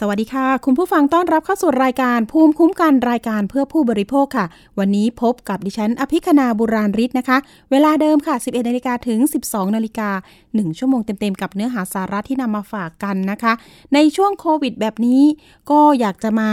[0.00, 4.46] สวัสดีค่ะ คุณผู้ฟังต้อนรับเข้าสู่รายการภูมิคุ้มกันรายการเพื่อผู้บริโภคค่ะ
[4.78, 7.36] วันนี้พบกับดิฉัน อภิคณาบุราริศนะคะ
[7.70, 10.10] เวลาเดิมค่ะ 11นาฬิกาถึง 12นาฬิกา
[10.44, 13.52] 1ชั่วโมงเต็มๆ กับเนื้อหาสาระที่นำมาฝากกันนะคะ
[13.94, 15.22] ในช่วงโควิดแบบนี้
[15.70, 16.50] ก็อยากจะมา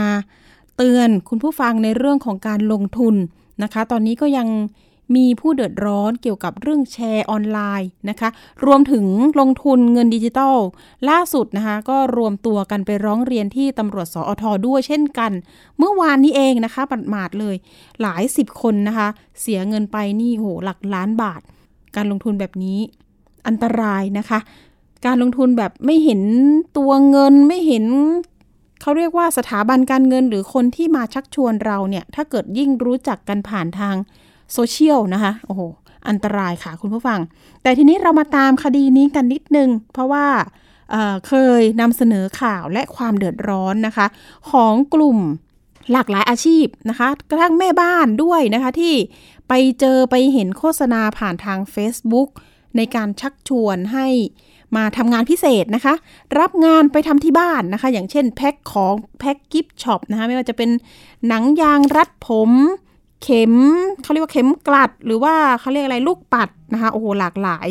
[0.76, 3.14] เตือนคุณผู้ฟังในเรื่องของการลงทุน
[3.62, 4.48] นะคะ ตอนนี้ก็ยัง
[5.16, 8.28] มีผู้เดือดร้อนเกี่ยวกับเรื่องแชร์ออนไลน์นะคะ
[8.66, 9.06] รวมถึง
[9.40, 10.56] ลงทุนเงินดิจิทัล
[11.08, 15.32] ล่าสุดนะคะ ก็รวมตัวกันไปร้องเรียนที่ตำรวจสอทด้วยเช่นกัน
[15.78, 17.56] เมื่อวานนี้เองนะคะปัดหมาดเลย
[18.00, 19.08] หลายสิบคนนะคะ
[19.40, 21.40] เสียเงินไปนี่โหหลักล้านบาท
[21.96, 22.78] การลงทุนแบบนี้
[23.46, 24.38] อันตรายนะคะ
[25.06, 26.22] การลงทุนแบบไม่เห็น
[26.78, 27.84] ตัวเงินไม่เห็น
[28.80, 33.96] เขาเรียกว่าสถาบันการเงินหรือคนที่มาชักชวนเราเนี่ย ถ้าเกิดยิ่งรู้จักกันผ่านทาง
[34.52, 35.60] โซเชียลนะคะ โอ้โห
[36.08, 37.20] อันตรายค่ะคุณผู้ฟัง
[37.62, 40.26] แต่ทีนี้เรามาตามคดีนี้กันนิดนึง เพราะว่า
[40.90, 44.06] เเคยนำเสนอข่าวและความเดือดร้อนนะคะ
[44.50, 45.18] ของกลุ่ม
[45.92, 48.94] หลากหลายอาชีพนะคะ กระทั่งแม่บ้านด้วยนะคะที่
[49.48, 52.28] ไปเจอไปเห็นโฆษณาผ่านทาง Facebook
[52.76, 54.06] ในการชักชวนให้
[54.76, 55.94] มาทำงานพิเศษนะคะ
[56.40, 60.70] รับงานไปทำที่บ้านนะคะ อย่างเช่นแพ็คของแพ็คกิฟต์ช็อปนะคะ ไม่ว่าจะเป็น
[61.28, 62.50] หนังยางรัดผม
[63.24, 63.54] เข็ม
[64.02, 67.68] เขาเรียกว่าเข็มกลัด หรือว่าเขาเรียกอะไรลูกปัดนะคะโอ้โหหลากหลาย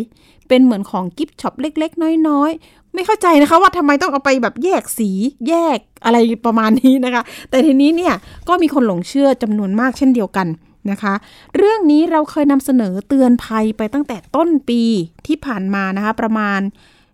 [0.47, 5.09] เป็นเหมือนของกิฟต์ช็อปเล็ก ๆ น้อยๆ ไม่เข้าใจนะคะว่าทำไมต้องเอาไปแบบแยกสี
[5.47, 8.13] แยกอะไรประมาณนี้นะคะ แต่ทีนี้เนี่ย
[8.47, 10.47] ก็มีคนหลงเชื่อจำนวนมากเช่นเดียวกัน
[10.91, 11.13] นะคะ
[11.57, 14.81] เรื่องนี้เราเคยนำเสนอเตือนภัยไปตั้งแต่ต้นปี
[15.27, 16.59] ที่ผ่านมานะคะประมาณ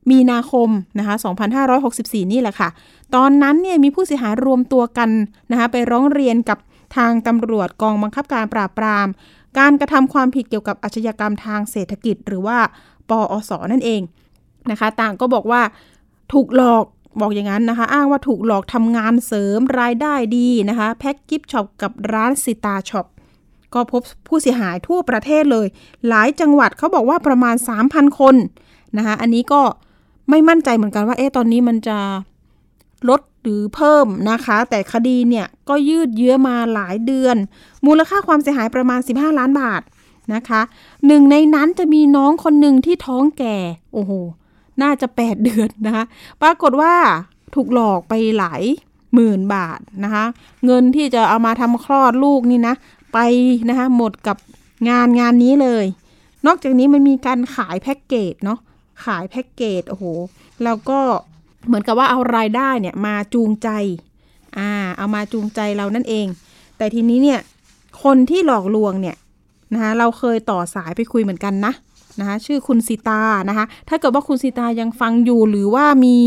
[0.10, 1.16] มีนาคมนะคะ
[1.74, 2.70] 2564 นี่แหละค่ะ
[3.16, 5.10] ตอนนั้นเนี่ยมีผู้เสียหายรวมตัวกัน
[5.52, 6.58] นะคะไปร้องเรียนกับ
[6.96, 9.08] ทางตำรวจกองบังคับการปราบปราม
[9.60, 12.58] การกระทำความผิดเกี่ยวกับอาชญากรรมทางเศรษฐกิจ หรือว่า
[13.10, 14.02] ปอสนั่นเอง
[14.72, 15.62] นะคะ ต่างก็บอกว่า
[16.34, 16.86] ถูกหลอก
[17.22, 23.06] บอกอย่างนั้นนะคะ อ้างว่าถูกหลอกทำงานเสริมรายได้ดีนะคะ แพ็กกิฟต์ช็อปกับร้านสิตาช็อป
[23.74, 25.68] ก็พบผู้เสียหายทั่วประเทศเลย
[26.08, 27.56] หลายจังหวัดเขาบอกว่าประมาณ
[27.88, 28.36] 3,000 คน
[28.98, 29.62] นะคะ อันนี้ก็
[30.30, 31.98] ไม่มั่นใจเหมือนกันว่า เอ๊ะ ตอนนี้มันจะ
[33.10, 37.38] ลด หรือเพิ่มนะคะ แต่คดีเนี่ยก็ยืดเยื้อมาหลายเดือน
[37.86, 39.82] มูลค่าความเสียหายประมาณ 15 ล้านบาท
[40.34, 40.62] นะคะ
[41.08, 43.58] หนึ่งในนั้นจะมีน้องคนหนึ่งที่ท้องแก่
[43.94, 44.12] โอ้โห
[44.82, 46.04] น่าจะ 8 เดือนนะคะ
[46.42, 46.94] ปรากฏว่า
[47.56, 48.64] ถูกหลอกไปหลาย
[49.14, 50.26] หมื่นบาทนะคะ
[50.66, 52.76] เงินที่จะเอามาทำคลอดลูกนี่นะ
[53.14, 53.18] ไป
[53.70, 54.38] นะคะหมดกับ
[54.90, 55.86] งานงานนี้เลย
[56.46, 58.60] นอกจากนี้มันมีการขายแพ็กเกจเนาะ
[59.06, 60.06] ขายแพ็กเกจ โอ้โห
[60.64, 61.00] แล้วก็
[61.68, 63.70] เหมือนกับว่าเอารายได้เนี่ยมาจูงใจ
[64.58, 66.28] อ่าเอามาจูงใจเรานั่นเอง
[66.78, 67.40] แต่ทีนี้เนี่ย
[68.04, 69.16] คนที่หลอกลวงเนี่ย
[69.74, 71.74] นะคะเราเคยต่อสายไปคุยเหมือนกันนะ
[72.20, 76.18] นะคะชื่อคุณสิตานะคะถ้าเกิดว่าคุณสิตายังฟังอยู่หรือว่ามี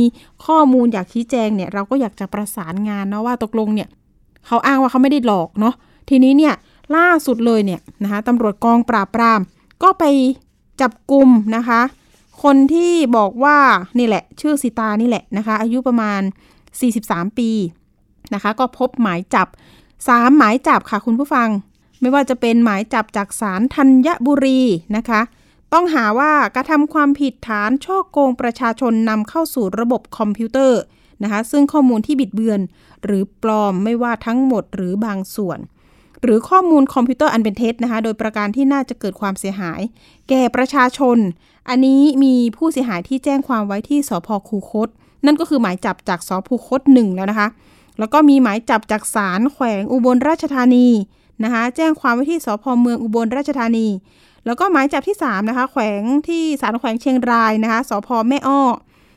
[0.46, 3.88] ข้อมูลอยากชี้แจงเนี่ยเราก็อยากจะประสานงานเนาะว่าตกลงเนี่ย
[4.46, 5.74] เขาอ้างว่าเขาไม่ได้หลอกเนาะ
[6.08, 6.54] ทีนี้เนี่ย
[6.96, 9.40] ล่าสุดเลยเนี่ยนะคะตำรวจกองปราบปราม
[9.82, 10.04] ก็ไป
[10.80, 11.80] จับกลุ่มนะคะ
[12.42, 13.58] คนที่บอกว่า
[13.98, 16.20] นี่แหละ ชื่อสิตานี่แหละนะคะ อายุประมาณ
[16.78, 17.50] 43 ปี
[18.34, 19.48] นะคะ ก็พบหมายจับ
[19.92, 21.48] 3 หมายจับค่ะคุณผู้ฟัง
[22.00, 24.60] ไม่ว่าจะเป็นหมายจับจากศาลธัญบุรี
[24.96, 25.20] นะคะ
[25.72, 30.80] ต้องหาว่ากระทำความผิดฐานฉ้อโกงประชาชนนำเข้าสู่ระบบคอมพิวเตอร์
[31.22, 32.60] นะคะ ซึ่งข้อมูลที่บิดเบือน
[33.04, 35.58] หรือปลอมไม่ว่าทั้งหมดหรือบางส่วน
[36.22, 39.80] หรือข้อมูลคอมพิวเตอร์อันเป็นเท็จนะคะ โดยประการที่น่าจะเกิดความเสียหาย
[40.28, 41.18] แก่ประชาชน
[41.68, 44.88] อันนี้มีผู้เสียหายที่แจ้งความไว้ที่สภ.คูคต
[45.26, 47.48] นั่นก็คือหมายจับจากสพคูคตหนึ่งแล้วนะคะ
[47.98, 50.88] แล้วก็มีหมายจับจากศาลแขวงอุบลราชธานี
[51.44, 53.86] นะคะ แจ้งความไว้ที่สพเมืองอุบลราชธานี
[54.46, 58.60] แล้วก็หมายจับที่3นะคะ แขวงที่ศาลแขวงเชียงรายนะคะ สพแม่อ้อ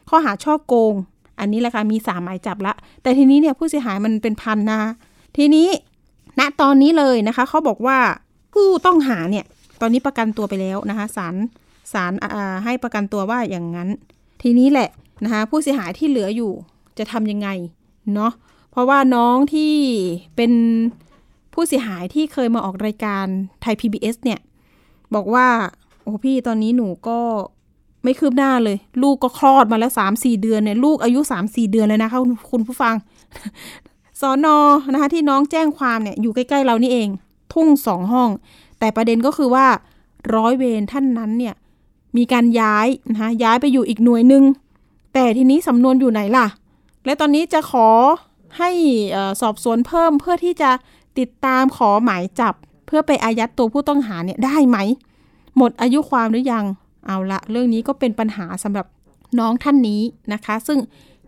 [0.09, 0.93] ข้อหาช่อโกง
[1.39, 4.89] อันนี้แหละค่ะ มี3หมายจับละ แต่ทีนี้เนี่ยผู้เสียหายมันเป็นพันนะคะ
[5.37, 5.67] ทีนี้
[6.39, 7.97] ณตอนนี้เลยนะคะเขาบอกว่า
[8.53, 9.45] ผู้ต้องหาเนี่ย
[9.81, 11.35] ตอนนี้ประกันตัวไปแล้วนะคะศาล
[11.93, 12.11] ศาล
[12.65, 13.89] ให้ประกันตัวว่าอย่างนั้น
[14.41, 14.89] ทีนี้แหละ
[15.23, 16.51] นะคะผู้เสียหายที่เหลืออยู่
[16.97, 17.49] จะทำยังไง
[18.13, 18.31] เนาะ
[18.71, 19.73] เพราะว่าน้องที่
[20.35, 20.51] เป็น
[21.53, 23.25] ผู้เสียหายที่เคยมาออกรายการ
[23.61, 24.39] ไทย PBS เนี่ย
[25.15, 25.47] บอกว่า
[26.03, 27.19] โอ้พี่ตอนนี้หนูก็
[28.03, 32.95] ไม่คืบหน้าเลย ลูกก็คลอดมาแล้วสามสี่เดือนเนี่ย ลูกอายุสามสี่เดือนเลยนะคะคุณคุณผู้ฟัง
[34.21, 34.57] สอนอ
[34.93, 37.09] นะคะที่น้องแจ้งความเนี่ยอยู่ใกล้ๆเรานี่เอง
[37.53, 38.29] ทุ่งสองห้อง
[38.79, 39.67] แต่ประเด็นก็คือว่า
[40.35, 41.55] ร้อยเวรท่านนั้นเนี่ย
[42.17, 44.43] มีการย้ายนะคะย้ายไปอยู่อีกหน่วยหนึ่ง
[45.13, 46.47] แต่ทีนี้สำนวนอยู่ไหนล่ะ
[47.05, 47.87] และตอนนี้จะขอ
[48.57, 48.69] ให้
[49.41, 50.69] สอบสวนเพิ่มเพื่อที่จะ
[51.19, 52.53] ติดตามขอหมายจับ
[52.87, 54.77] เพื่อไปอายัดตัวผู้ต้องหาเนี่ยได้ไหม
[55.57, 56.65] หมดอายุความหรือยัง
[57.07, 58.85] เอาละเรื่องนี้ก็เป็นปัญหาสำหรับ
[59.39, 60.01] น้องท่านนี้
[60.33, 60.79] นะคะ ซึ่ง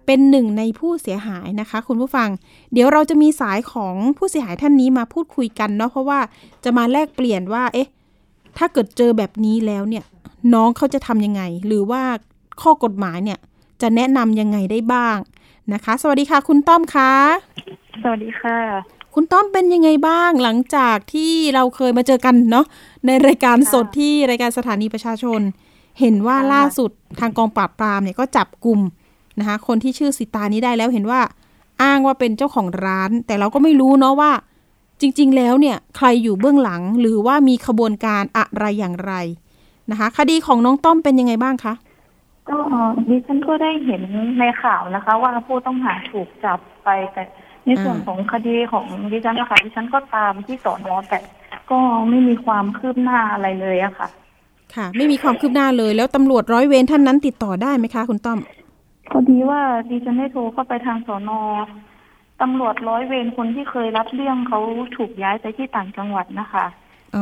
[0.08, 2.30] เป็นหนึ่งในผู้เสียหายนะคะ คุณผู้ฟัง
[2.74, 6.20] เดี๋ยวเราจะมีสายของผู้เสียหายท่านนี้มาพูดคุยกันเนาะเพราะว่า
[6.64, 7.88] จะมาแลกเปลี่ยนว่า เอ๊ะ
[8.58, 10.04] ถ้าเกิดเจอแบบนี้แล้วเนี่ย
[10.54, 12.04] น้องเขาจะทำยังไง หรือว่า
[12.62, 13.40] ข้อกฎหมายเนี่ย
[13.82, 15.18] จะแนะนำยังไงได้บ้าง
[15.74, 17.12] นะคะ สวัสดีค่ะ คุณต้อมคะ
[18.04, 18.58] สวัสดีค่ะ
[19.14, 22.66] คุณต้อมเป็นยังไงบ้างหลังจากที่เราเคยมาเจอกันเนาะ
[23.06, 25.42] ในรายการสดที่รายการสถานีประชาชน
[26.00, 28.80] เห็นว่าล่าสุดทางกองปราบปรามเนี่ยก็จับกลุ่ม
[29.40, 31.22] นะคะ คนที่ชื่อสิตานี้ได้แล้วเห็นว่า
[31.84, 34.32] อ้างว่าเป็นเจ้าของร้าน แต่เราก็ไม่รู้เนาะว่า
[35.02, 39.14] จริง ๆ แล้วเนี่ยใครอยู่เบื้องหลังหรือว่ามีขบวนการอะไรอย่างไร
[39.92, 41.74] นะคะ คดีของน้องต้อมเป็นยังไงบ้างคะ
[42.50, 42.58] ก็
[43.10, 44.02] ดิฉันก็ได้เห็น
[44.40, 47.24] ในข่าวนะคะ ว่าผู้ต้องหาถูกจับไปแต่
[47.66, 51.20] ในส่วนของคดีของดิฉันนะคะดิฉันก็ตามที่สอนอแต่
[51.72, 51.80] ก็
[52.10, 54.08] ไม่มีความคืบหน้าอะไรเลยอะค่ะ
[54.76, 58.40] ค่ะ ไม่มีความคืบหน้าเลย แล้วตำรวจร้อยเวรท่านนั้นติดต่อได้ไหมคะ คุณต้อม
[59.10, 61.42] พอดีว่าดิฉันได้โทรเข้าไปทางสอนอ
[62.42, 64.60] ตำรวจร้อยเวรคนที่เคยรับเรื่องเขา
[64.98, 66.66] ถูกย้ายไปที่ต่างจังหวัดนะคะ
[67.16, 67.18] อ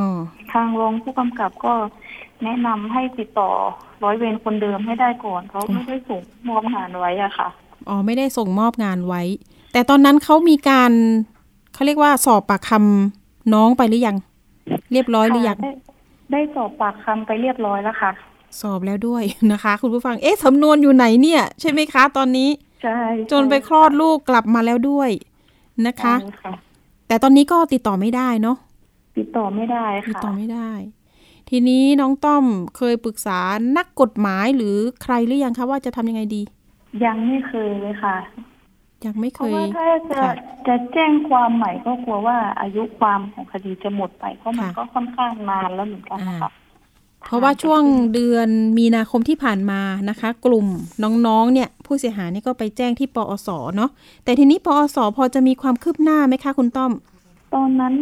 [0.53, 1.73] ทางรองผู้กำกับก็
[2.43, 3.51] แนะนำให้ติดต่อ
[4.03, 7.49] ร้อยเวรคนเดิมให้ได้ก่อนเขาไม่ได้ส่งมอบงานไว้อะค่ะ
[7.89, 9.21] อ๋อไม่ได้ส่งมอบงานไว้
[9.73, 10.91] แต่ตอนนั้นเขามีการ
[11.73, 14.17] เขาเรียกว่าสอบปากคำน้องไปหรือยัง
[14.91, 15.57] เรียบร้อยหรือยัง
[16.31, 18.11] ได้สอบปากคำไปเรียบร้อยแล้วค่ะ
[18.61, 22.49] สอบแล้วด้วยนะคะ คุณผู้ฟัง เอ๊ะสำนวนอยู่ไหนเนี่ย ใช่ไหมคะ ตอนนี้
[22.83, 22.99] ใช่
[23.31, 25.09] จนไปคลอดลูกกลับมาแล้วด้วย
[25.87, 26.15] นะคะ
[27.07, 28.57] แต่ตอนนี้ก็ติดต่อไม่ได้เนาะ
[29.17, 30.71] ติดต่อไม่ได้ค่ะ ติดต่อไม่ได้
[31.49, 32.45] ทีนี้น้องต้อม
[32.77, 33.39] เคยปรึกษา
[33.77, 36.41] นักกฎหมายหรือใครหรือยังคะว่าจะทำยังไงดี
[37.05, 38.17] ยังไม่เคยเลยค่ะ
[39.05, 40.21] ยังไม่เคยเพราะว่าถ้าจะ
[40.67, 46.51] จะแจ้งความใหม่ก็กลัวว่าอายุความของคดีจะหมดไปเพราะมันก็ค่อนข้างนานแล้วเหมือนกันนะคะ
[47.25, 47.83] เพราะว่าช่วง
[48.13, 50.67] เดือนมีนาคมที่ผ่านมานะคะ กลุ่ม
[51.03, 53.89] น้องๆเนี่ยผู้เสียหายนี่ก็ไปแจ้งที่ปอสเนาะ
[54.23, 56.91] แต่ทีนี้ปอสพอจะมีความคืบหน้าไหมคะคุณต้อม
[57.53, 57.95] ตอนนั้น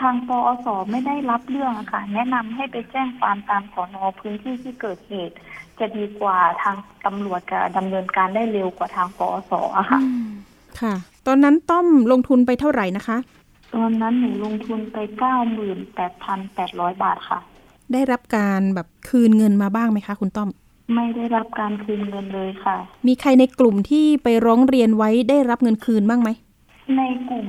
[0.00, 5.34] ทางปอสไม่ได้รับเรื่องอะค่ะ แนะนำให้ไปแจ้งความตามสอนอพื้นที่ที่เกิดเหตุ
[5.78, 10.00] จะดีกว่าทางตำรวจจะดำเนินการได้เร็วกว่าทางปอสอะค่ะ
[10.80, 10.94] ค่ะ
[11.26, 13.18] ตอนนั้นต้อมลงทุนไปเท่าไหร่นะคะ
[13.74, 17.40] ตอนนั้นหนูลงทุนไปเก้าหมื่นแปดพันแปดร้อยบาทค่ะ
[17.92, 20.50] ได้รับการแบบคืนเงินมาบ้างไหมคะคุณต้อม
[20.94, 22.76] ไม่ได้รับการคืนเงินเลยค่ะ
[23.06, 26.30] มีใครในกลุ่มที่ไปร้องเรียนไว้ได้รับเงินคืนบ้างไหม
[26.96, 27.46] ในกลุ่ม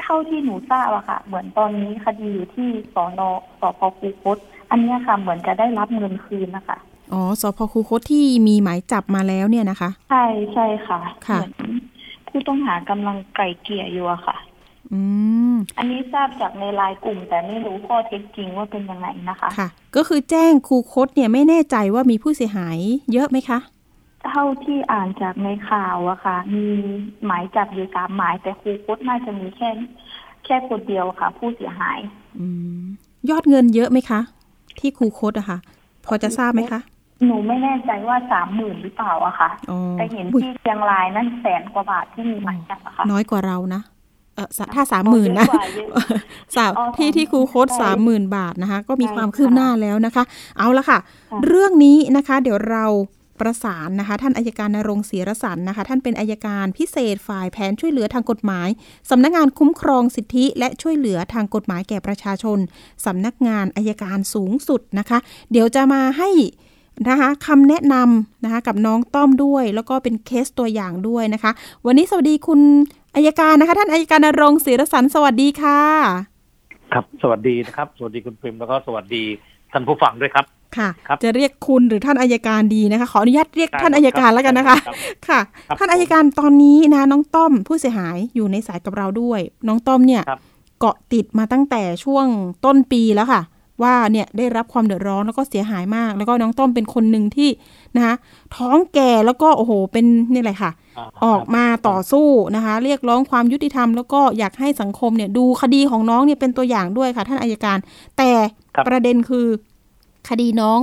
[0.00, 3.28] เท่าที่หนูทราบอะค่ะ เหมือนตอนนี้คดีอยู่ที่สอนอ
[3.60, 4.38] สพคูคต
[4.70, 6.78] อันนี้ค่ะเหมือนจะได้รับเงินคืนนะคะ
[7.12, 10.24] อ๋อสพคูคตที่มีหมายจับมาแล้วเนี่ยนะคะ ใช่
[10.54, 11.40] ใช่ค่ะค่ะ
[12.28, 14.36] ผู้ต้องหากำลังไก่เกี่ยอยู่อะค่ะ
[14.92, 15.00] อื
[15.52, 22.78] มอันนี้ทราบจากในไลน์กลุ่ม แต่ไม่รู้ข้อเท็จจริงว่าเป็นยังไงนะคะค่ะ ก็คือแจ้งครูคดเนี่ยไม่แน่ใจว่ามีผู้เสียหาย
[23.12, 23.58] เยอะไหมคะ
[24.28, 26.66] เท่าที่อ่านจากในข่าวอะค่ะ มี
[27.26, 29.68] หมายจับอยู่สามหมาย แต่ครูคดน่าจะมีแค่
[30.44, 31.98] แค่คนเดียวค่ะ ผู้เสียหาย
[32.40, 32.46] อื
[32.80, 32.82] ม
[33.30, 34.20] ยอดเงินเยอะไหมคะ
[34.78, 35.58] ที่ครูคดอะค่ะ
[36.06, 36.80] พอจะทราบไหมคะ
[37.26, 39.50] หนูไม่แน่ใจว่าสามหมื่นหรือเปล่าอะค่ะ
[39.96, 43.97] แต่เห็นที่เชียงรายนั่นแสนกว่าบาทที่มีหมายจับอะค่ะ น้อยกว่าเรานะเออ
[44.74, 45.46] ถ้าสามหมื่นนะ
[46.56, 50.24] สาวที่ที่ครูโค้ดสามหมื่นบาทนะคะ ก็มีความคืบหน้าแล้วนะคะ
[50.58, 50.98] เอาละค่ะ
[51.46, 52.86] เรื่องนี้นะคะ เดี๋ยวเรา
[53.40, 58.68] ประสานนะคะ ท่านอายการนรงศรีรสันนะคะ ท่านเป็นอายการพิเศษฝ่ายแผนช่วยเหลือทางกฎหมาย
[59.10, 62.58] สำนักงานคุ้มครองสิทธิ และช่วยเหลือทางกฎหมายแก่ประชาชน
[63.06, 65.18] สำนักงานอายการสูงสุดนะคะ
[65.50, 66.30] เดี๋ยวจะมาให้
[67.08, 71.52] นะคะคำแนะนำนะคะกับน้องต้อมด้วย แล้วก็เป็นเคสตัวอย่างด้วยนะคะ
[71.86, 72.60] วันนี้สวัสดีคุณ
[73.14, 75.80] อายการนะคะ ท่านอายการนรงศิรสันสวัสดีค่ะ
[76.92, 79.24] ครับ สวัสดีนะครับ สวัสดีคุณพิมแล้วก็สวัสดี
[79.72, 80.44] ท่านผู้ฟังด้วยครับ
[80.76, 80.88] ค่ะ
[81.22, 84.76] จะเรียกคุณหรือท่านอายการดีนะคะ ขออนุญาตเรียกท่านอายการแล้วกันนะคะ
[85.28, 85.40] ค่ะ
[85.78, 90.22] ท่านอายการตอนนี้นะ น้องต้อมผู้เสียหายอยู่ในสายกับเราด้วย น้องต้อมเนี่ย
[90.80, 92.26] เกาะติดมาตั้งแต่ช่วง
[92.64, 93.42] ต้นปีแล้วค่ะ
[93.82, 97.50] ว่าเนี่ยได้รับความเดือดร้อนแล้วก็เสียหายมาก แล้วก็น้องต้อมเป็นคนหนึ่งที่
[97.96, 98.14] นะคะ
[98.56, 100.70] ท้องแก่แล้วก็โอ้โหเป็นนี่แหละค่ะ
[101.24, 107.78] ออกมาต่อสู้นะคะ เรียกร้องความยุติธรรม แล้วก็อยากให้สังคมเนี่ยดูคดีของน้องเนี่ยเป็นตัวอย่างด้วยค่ะ ท่านอายการ
[108.18, 108.30] แต่
[108.86, 109.46] ประเด็นคือ
[110.28, 110.80] คดีน้อง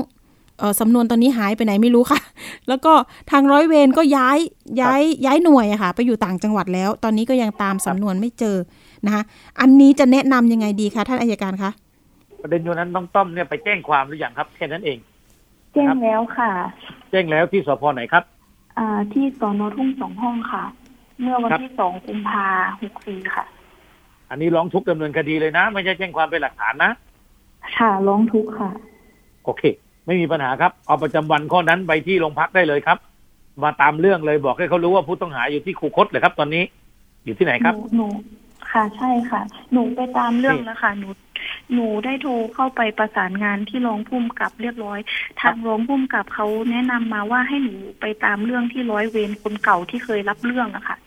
[0.59, 2.19] เออสำนวนตอนนี้หายไปไหนไม่รู้ค่ะ
[2.67, 2.93] แล้วก็
[3.31, 4.37] ทางร้อยเวรก็ย้าย
[4.81, 8.57] ย้ายย้ายหน่วยอะค่ะ ไปอยู่ต่างจังหวัดแล้ว ตอนนี้ก็ยังตามสำนวนไม่เจอ
[9.05, 9.23] นะคะ
[9.61, 11.71] อันนี้จะแนะนํำยังไงดีคะท่านอายการคะ
[12.41, 14.97] ประเด็นอยู่นั้นน้องต้อมเนี่ยไปแจ้งความหรือยังครับแค่นั้นเอง
[15.73, 16.51] แจ้งแล้วค่ะ
[17.09, 18.23] แจ้งแล้วที่สพไหนครับ
[18.77, 20.63] อ่าที่สอนอทุ่งสองห้องค่ะ
[21.21, 22.47] เมื่อวันครับ ที่สองกุมภา
[22.81, 23.45] หกสี่ค่ะ
[24.29, 26.91] อันนี้ร้องทุกข์ดำเนินคดีเลยนะ ไม่ใช่แจ้งความเป็นหลักฐานนะ
[27.77, 28.69] ค่ะร้องทุกข์ค่ะ
[29.45, 29.63] โอเค
[30.05, 32.97] ไม่มีปัญหาครับ เอาประจำวันข้อนั้นไปที่โรงพักได้เลยครับ
[33.63, 36.63] มาตามเรื่องเลยบอกให้เขารู้ว่าผู้ต้องหาอยู่ที่คูคตเลยครับ ตอนนี้
[37.25, 38.07] อยู่ที่ไหนหครับนูหนู
[38.75, 39.41] ค่ะใช่ค่ะ
[39.71, 41.09] หนูไปตามเรื่องนี่แล้วค่ะ หนู
[41.73, 44.99] หนูได้โทรเข้าไปประสานงานที่รองผู้กำกับเรียบร้อย
[45.41, 50.97] ทางรองผู้กำกับเขาแนะนำมาว่าให้หนูไปตามเรื่องที่ร้อยเวรคนเก่าที่เคยรับเรื่องอะค่ะ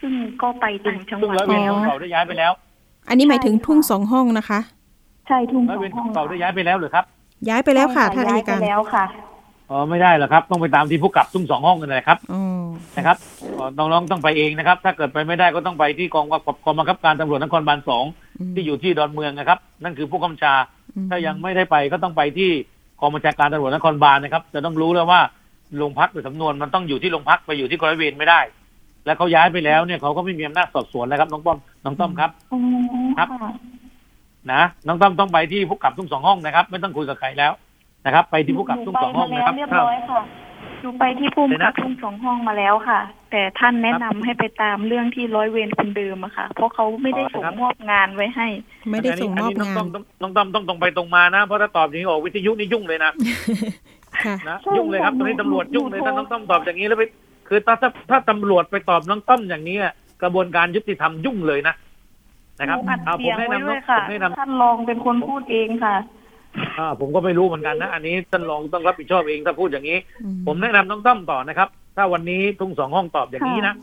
[0.00, 2.52] ซึ่งก็ไปถึงจังหซึ่งวัดร้อยเวรแล้วของเก่าได้ย้ายไปแล้ว
[3.08, 4.60] อันนี้หมายถึงใช่ค่ะทุ่งสองห้องนะคะ
[5.28, 7.04] ใช่ทุ่งร้อยสอเวรงขห้อองงเก่าได้ย้ายไปแล้วเหรือครับ
[7.48, 9.04] ย้ายไปแล้วค่ะใช่ท่านอายย้การไปแล้วค่ะ
[9.70, 12.64] อ๋อไม่ได้หรอกครับ ต้องไปตามที่ผู้กับทุ่งสองห้องกันเลยครับอ๋อ
[12.96, 13.16] นะครับ
[13.58, 16.26] อ๋อน้องๆต้องไปเองนะครับ ถ้าเกิดไปไม่ได้ก็ต้องไปที่กอง
[16.64, 18.04] กองบังคับการตำรวจนครบาลสอง
[18.50, 20.54] มที่อยู่ที่ดอนเมืองนะครับ นั่นคือผู้กำชา
[20.96, 22.50] อืมถ้ายังไม่ได้ไปก็ต้องไปที่
[23.00, 25.20] กองบัญชาการตำรวจนครบาลนะครับ จะต้องรู้แล้วว่า
[25.78, 28.40] โรงพักหรือสำนวนมันต้องอยู่ที่โรงพักไปอยู่ที่กรอยเวรไม่ได้
[29.06, 32.60] แล้วเขาย้ายไปแล้วเนี่ยเขาก็ไม่มีอำนาจสอบสวนแล้วครับน้องป้อมน้องต้อมครับอ๋อ
[33.18, 33.52] ครับค่ะ
[34.52, 37.52] นะน้องต้อมต้องไปที่ผู้กับทุ่งสองห้องนะครับ ไม่ต้องคุยกับใครแล้ว
[38.04, 40.22] นะครับ ไปที่ผู้กับทุ่งสองห้องนะครับหนูไปมาแล้วเรียบร้อยค่ะ
[40.82, 48.46] หนูไปที่ภูมิกับทุ่งสองห้องมาแล้วค่ะ แต่ท่านแนะนำให้ไปตามเรื่องที่ร้อยเวรคนเดิมอะค่ะ เพราะเขาไม่ได้ส่งมอบงานไว้ให้
[48.90, 53.10] ไม่ได้ส่งมอบนนี้งาน้อนงต้อมน้องต้อมต้องตรงไปตรงมานะเพราะถ้าตอบอย่างนี้ออกวิทยุนี่ยุ่งเลยนะ
[54.24, 57.02] ค่ะนะใช่ยุ่งเลยครับค่ะตอนนี้หนูตำรวจยุ่งเลยหนูถ้าน้องต้อมตอบอย่างนี้แล้วไป
[57.48, 59.92] คือถ้าถ้าถ้าตำรวจไปตอบน้องต้อมอย่างนี้อะ
[60.22, 61.74] กระบวนการยุติธรรมยุ่งเลยนะ
[62.60, 65.96] นะครับหนูอัดเอาผเสีมยงแนะไว้นำด้น้วองยค่ะผมแนะนำท่านรองเป็นคนพูดเองค่ะ
[66.78, 73.74] อ่าผมก็ไม่รู้เหมือนกันนะ อันนี้ท่านรองต้องรับผิดชอบเองถ้าพูดอย่างนี้อืมผมแนะนำน้องต้อมต่อนะครับ ถ้าวันนี้ทุ่งสองห้องตอบอย่างนี้นะ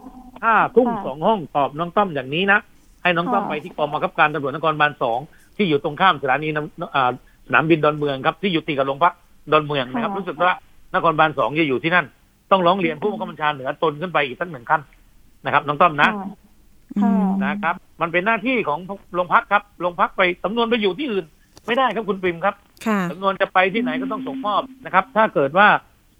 [0.43, 2.59] ถ้าทุ่งค่ะสองห้องตอบน้องต้อมอย่างนี้นะ
[3.03, 5.19] ให้น้องต้อมค่ะไปที่กองบังคับการตำรวจนครบาลสอง
[5.57, 7.11] ที่อยู่ตรงข้ามสถานีน้ำอ่า
[7.47, 9.13] สนามบินดอนเมืองครับที่อยู่ติดกับโรงพัก
[9.51, 10.51] ดอนเมืองนะครับ รู้สึกว่า
[10.95, 12.05] นครบาลสองจะอยู่ที่นั่น
[12.51, 14.81] ต้องร้องเรียนผู้บังคับบัญชาเหนือตนขึ้นไปอีกสักหนึ่งขั้น
[15.45, 16.27] นะครับ น้องต้อมนะค่ะ
[16.97, 18.79] อืมนะครับ มันเป็นหน้าที่ของ
[19.13, 21.25] โรงพักครับโรงพักไปสำนวนไปอยู่ที่อื่น
[21.69, 22.55] ไม่ได้ครับคุณปิมครับ
[22.87, 25.67] ค่ะสำนวนจะไปที่ไหนก็ต้องส่งมอบนะครับ ถ้าเกิดว่า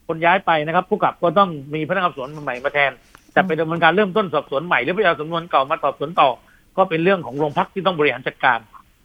[0.07, 2.91] คนย้ายไปนะครับ ผู้กับก็ต้องมีพนักงานสอบสวนใหม่มาแทน
[3.35, 6.29] จะไปดำเนินการเริ่มต้นสอบสวนใหม่หรือไปเอาสำนวนเก่ามาสอบสวนต่อ
[6.77, 8.59] ก็เป็นเรื่องของโรงพักที่ต้องบริหารจัดการ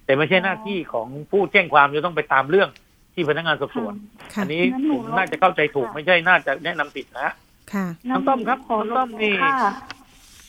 [0.05, 2.69] แต่ไม่ใช่หน้าที่ของผู้แจ้งความจะต้องไปตามเรื่อง
[3.15, 3.95] ที่พนักงานสอบสวน
[4.35, 7.33] ค่ะอันนี้งั้นหนูผมน่าจะเข้าใจถูกค่ะไม่ใช่น่าจะแนะนำผิดนะ
[7.73, 9.59] ค่ะน้องต้อมครับขอน้องต้อมนี่ค่ะ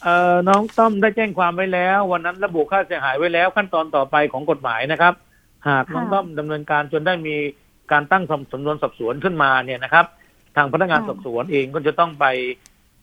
[0.04, 5.14] เอ่อน้องต้อมได้แจ้งความไว้แล้ว วันนั้นระบุค่าเสียหายไว้แล้วขั้นตอนต่อไปของกฎหมายนะครับ
[5.70, 7.36] หากน้องค่ะต้อมดำเนินการจนได้มี
[7.92, 10.06] การตั้งสำนวนสอบสวนขึ้นมาเนี่ยนะครับ
[10.56, 12.26] ทางพนักงานค่ะสอบสวนเองก็จะต้องไป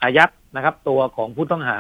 [0.02, 1.78] อายัดนะครับ ตัวของผู้ต้องหา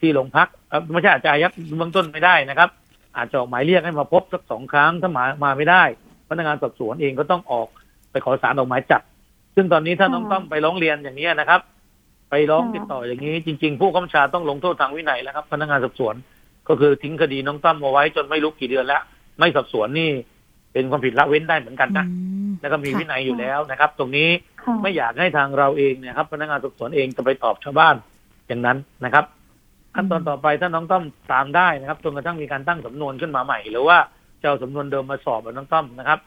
[0.00, 2.68] ที่โรงพักเอ่อไม่ใช่อาจจะอายัดเบื้องต้นไม่ได้นะครับ
[3.16, 5.82] อาจจะออกหมายเรียกให้มาพบสักสองครั้งถ้ามามาไม่ได้
[6.28, 7.68] พนักงานสอบสวนเองก็ต้องออก
[8.10, 9.02] ไปขอสารออกหมายจับ
[9.56, 11.60] ซึ่งตอนนี้ถ้าน้องต้อมไปร้องเรียนอย่างนี้ยนะครับ
[12.30, 16.14] ไปร้องติดต่ออย่างนี้ จริง ๆ ผู้กำกับชาต้องลงโทษทางวินัยแล้วครับ พนักงานสอบสวน
[16.68, 19.02] ก็คือทิ้งคดีน้องต้อมเอาไว้จนไม่รู้กี่เดือนแล้ว
[19.38, 20.10] ไม่สอบสวนนี่
[20.72, 22.14] เป็นความผิดละเว้นได้เหมือนกันนะอื
[22.48, 24.28] มแล้วก็มีค่ะวินัยอยู่แล้วนะครับ ตรงนี้
[24.62, 27.94] ค่ะไม่อยากให้ทางเราเองเนี่ยครับพนักงานสอบสวนเองจะไปตอบชาวบ้าน
[28.48, 29.24] อย่างนั้นนะครับ
[29.94, 33.98] ขั้นตอนต่อไปถ้าน้องต้อมตามได้นะครับจนกระทั่งมีการตั้งสำนวนขึ้นมาใหม่ หรือว่า
[34.42, 36.18] จะเอาสำนวนเดิมมาสอบกับน้องต้อมนะครับ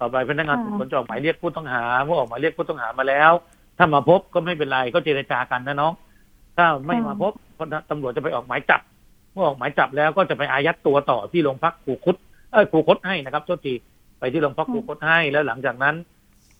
[0.00, 3.32] ต่อไปพนักงานสอบสวนจะออกหมายเรียกผู้ต้องหาเมื่อออกหมายเรียกผู้ต้องหามาแล้ว
[3.78, 5.92] ถ้ามาพบก็ไม่เป็นไรก็เจรจากันนะน้อง
[6.56, 7.32] ถ้าไม่มาพบ
[7.90, 8.80] ตำรวจจะไปออกหมายจับ
[9.32, 12.16] เมื่อออกหมายจับแล้วก็จะไปอายัดตัวต่อที่โรงพักคูคุด
[12.52, 13.74] เออคูคตให้นะครับโทษที
[14.18, 15.94] ไปที่โรงพักคูคตให้แล้วหลังจากนั้น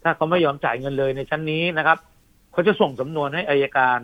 [0.03, 1.99] ถ้าเขาไม่ยอมจ่ายเงินเลยในชั้นนี้นะครับ
[2.53, 3.99] เขาจะส่งสำนวนให้อายการ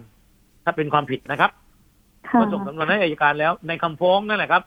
[0.64, 1.50] ถ้าเป็นความผิดนะครับ
[2.28, 4.62] ค่ะก็ส่งสำนวนให้อายการแล้ว ในคำฟ้องนั่นแหละครับ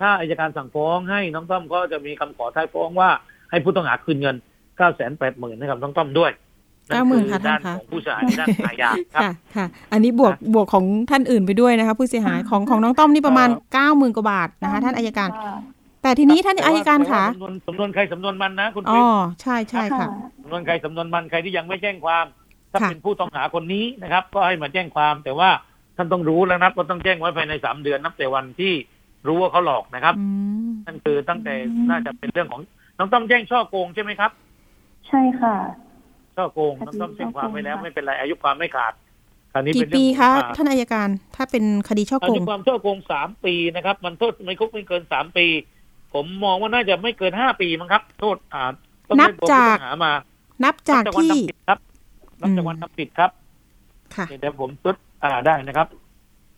[0.00, 3.10] ถ้าอายการสั่งฟ้องให้น้องต้อมก็จะมีคำขอท้ายฟ้องว่า
[3.50, 4.36] ให้ผู้ต้องหาคืนเงิน
[4.76, 6.30] เก้าแสนแปดหมื่นให้กับน้องต้อมด้วย
[6.88, 15.54] เก้าหมื่นอค่ะด้านท่านคะของผู้เสียหายด้านอาญาครับค่ะค่ะ อันนี้บวกบวกของท่านอื่นไปด้วยนะคะ ผู้เสียหายของของน้องต้อมนี่ประมาณเอ่อเก้าหมื่นกว่าบาทนะคะ ท่านอายการค่ะ
[16.02, 19.06] แต่ทีนี้ท่านแต่ว่อายการแต่ว่คะสำนวนสำนวนใครสำนวนมันนะคุณอ๋ปิ๊อก
[19.42, 20.08] ใช่ใช่ค่ะ
[20.42, 22.26] สำนวนใครสำนวนมันใครที่ยังไม่แจ้งความ
[22.72, 25.50] ถ้าค่ะเป็นผู้ต้องหาคนนี้นะครับ ก็ให้มาแจ้งความแต่ว่า
[25.96, 28.72] ท่านต้องรู้แล้วนะครับว่าต้องแจ้งไว้ภายในสามเดือนนับแต่วันที่
[29.26, 30.26] รู้ว่าเขาหลอกนะครับอื
[30.68, 32.60] มนั่นคือตั้งแต่อืมน่าจะเป็นเรื่องของ
[32.98, 34.30] น้องต้อมแจ้งช่อโกงใช่ไหมครับ
[35.08, 35.56] ใช่ค่ะ
[36.36, 38.92] ช่อโกงคดีน้องต้อมแจ้งความไว้แล้วช่อโกงค่ะไม่เป็นไรอายุความไม่ขาด
[39.52, 45.46] คราวนี้กี่เป็นเรื่ปีองคะอ่าท่านอายการถ้าเป็นคดีช่ออาโกยุงความช่อโกงสามปีนะครับ มันโทษไม่คุกไม่เกินสามปี
[46.14, 48.62] ผมมองว่าน่าจะไม่เกินห้าปีมั้งครับ โทษอ่า
[49.08, 50.12] ต้องนับเล่ตัวจากผู้ต้องหามา
[50.64, 51.78] นับจากนับวันที่ทำผิดครับ
[52.40, 53.30] นับจากวันทำผิดครับ
[54.14, 55.86] ค่ะเดี๋ยวผมตึดอ่าได้นะครับ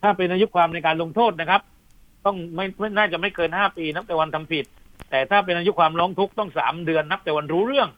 [0.03, 1.61] ถ้าเป็นอายุความในการลงโทษนะครับ
[2.25, 4.65] ต้องไม่ไม่น่าจะไม่เกินห้าปี นับแต่วันทำผิด
[5.11, 7.89] แต่ถ้าเป็นอายุความร้องทุกข์ต้องสามเดือนนับแต่วันรู้เรื่อง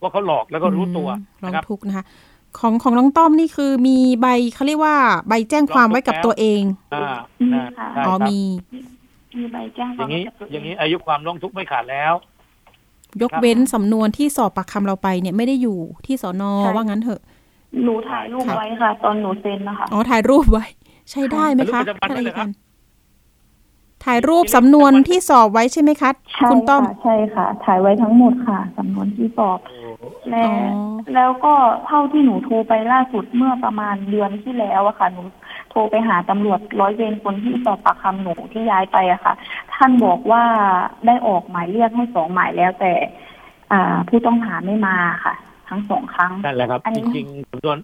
[0.00, 1.08] ว่าเขาหลอกแล้วก็รู้ตัว
[1.42, 2.04] ร้อนะงครับทุกข์นะคะ
[2.58, 4.96] ของของน้องต้อมนี่คือมีใบเขาเรียกว่า
[5.28, 6.62] ใบแจ้งความไว้กับตัวเอง
[6.94, 8.38] อ่ามีอ่าค่ะใช่อ๋อครับมี
[9.38, 12.12] มีใบแจ้งคอวามย่างนี้ไว้กับตัวเอย่างนี้อายุความร้องทุกข์ไม่ขาดแล้ว
[13.22, 17.20] ยกเว้นสำนวนที่สอบปากคำเราไปเนี่ยไม่ได้อยู่ที่สอนอใช่ว่างั้นเถอะ
[17.84, 20.64] หนูถ่ายรูปค่ะไว้ค่ะ ตอนหนูเซ็นนะคะอ๋อถ่ายรูปไว้
[21.10, 22.50] ใช้ได้ไหมคะถ่ายรูปประจำวันท่านไว้อาเลยยครัการบ
[24.04, 29.58] ถ่ายรูปสำนวนที่สอบไว้ใช่ไหมคะใช่คุณต้อมค่ะใช่ค่ะ ถ่ายไว้ทั้งหมดค่ะสำนวนที่สอบ
[30.30, 31.54] และอ๋อแล้วก็
[31.86, 39.34] เท่าที่หนูโทรไปล่าสุดเมื่อประมาณเดือนที่แล้วอะค่ะ หนูโทรไปหาตำรวจร้อยเวรคนที่สอบปากคำหนูที่ย้ายไปอะค่ะ
[39.74, 40.42] ท่านบอกว่า
[41.06, 42.92] ได้ออกหมายเรียกให้สองหมายแล้วแต่
[43.72, 45.34] อ่า ผู้ต้องหาไม่มาค่ะ
[45.68, 47.76] ทั้งสองครั้งนั่นแหละครับอันจนี้ริงๆสำนวน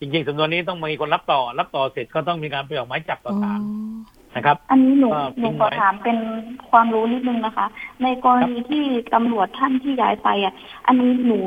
[0.00, 3.60] จริง ๆสำนวนนี้ต้องมีคนรับต่อ รับต่อเสร็จก็ต้องมีการไปออกหมายจับต่ออ๋อศาล
[4.36, 6.18] นะครับ อันนี้หนูก็หนูทิ้งขอไว้ถามเป็น
[6.70, 7.66] ความรู้นิดนึงนะคะ
[8.02, 10.54] ในกรณีที่ตำรวจท่านที่ย้ายไปอะ
[10.86, 11.38] อันนี้หนู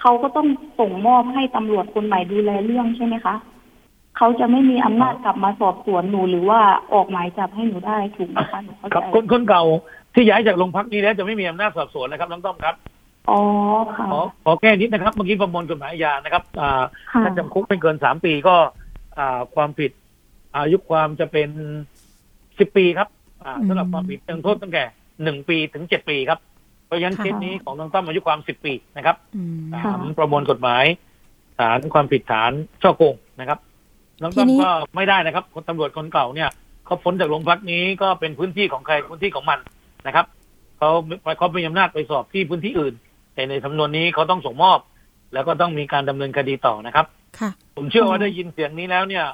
[0.00, 0.46] เขาก็ต้อง
[0.78, 3.34] ส่งมอบให้ตำรวจคนใหม่ดูแลเรื่องใช่ไหมคะ
[4.16, 6.60] เขาจะไม่มีอำนาจกลับมาสอบสวนหนูหรือว่า
[6.94, 9.64] ออกหมายจับให้หนูได้ถูกไหมคะหนูเข้าครับใจคนคนเก่า
[10.14, 12.74] ที่ย้ายจากโรงพักนี้แล้วจะไม่มีอำนาจสอบสวนนะครับน้องต้อมครับ
[13.30, 13.40] อ๋อ
[13.94, 18.56] ค่ะขอขอแก้นิดนะครับเมื่อกี้ประมวลกฎหมายอาญานะครับอ่าค่ะถ้าจำคุกไม่เกินสามปีก็
[19.18, 19.90] อ่าความผิด
[20.56, 21.48] อายุความจะเป็น
[22.58, 23.08] สิบปีครับ
[23.44, 24.84] อ่าอืมสำหรับความผิดยังโทษตั้งแต่
[25.22, 26.38] หนึ่งปีถึงเจ็ดปีครับ
[26.86, 30.84] เพราะฉะนั้นค่ะเคสนี้ของน้องต้อมอายุความสิบปีนะครับอืมค่ะฐานประมวลกฎหมาย
[31.60, 32.52] ฐานความผิดฐาน
[32.82, 33.58] ช่อโกงนะครับ
[34.22, 36.50] น้องต้อมทีนี้ก็ไม่ได้นะครับ คนตำรวจคนเก่าเนี่ย
[36.86, 39.58] เขาพ้นจากโรงพักนี้ก็เป็นพื้นที่ของใครพื้นที่ของมัน
[40.06, 40.26] นะครับ
[40.78, 40.90] เขา
[41.38, 42.94] เขามีอำนาจไปสอบที่พื้นที่อื่น
[43.34, 44.78] แต่ในสำนวนนี้เขาต้องส่งมอบ
[45.34, 47.06] แล้วก็ต้องมีการดำเนินคดีต่อนะครับ
[47.38, 49.24] ค่ะผมเชื่อว่าได้ยินเสียงนี้แล้วเนี่ย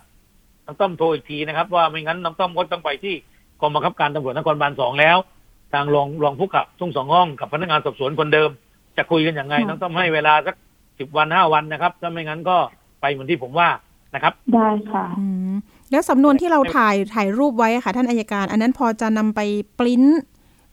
[0.66, 3.14] น้องต้อมโทรอีกทีนะครับ ว่าไม่งั้นน้องต้อมก็ต้องไปที่
[3.60, 5.16] กองบังคับการตำรวจนครบาลสองแล้ว
[5.72, 8.50] ทางรองรองผู้กับทุ่งสองห้องกับพนักงานสอบสวนคนเดิม
[8.96, 10.56] จะคุยกันยังไงค่ะน้องต้อมให้เวลาสัก
[10.98, 12.56] สิบวันห้าวันนะครับถ้าไม่งั้นก็
[13.00, 13.68] ไปเหมือนที่ผมว่า
[14.14, 15.54] นะครับ ได้ค่ะอืม
[15.90, 19.40] แล้วสำนวนที่เราถ่ายถ่ายรูปไว้อะค่ะ ท่านอายการ อันนั้นพอจะนำไป
[19.78, 20.04] ปริ้น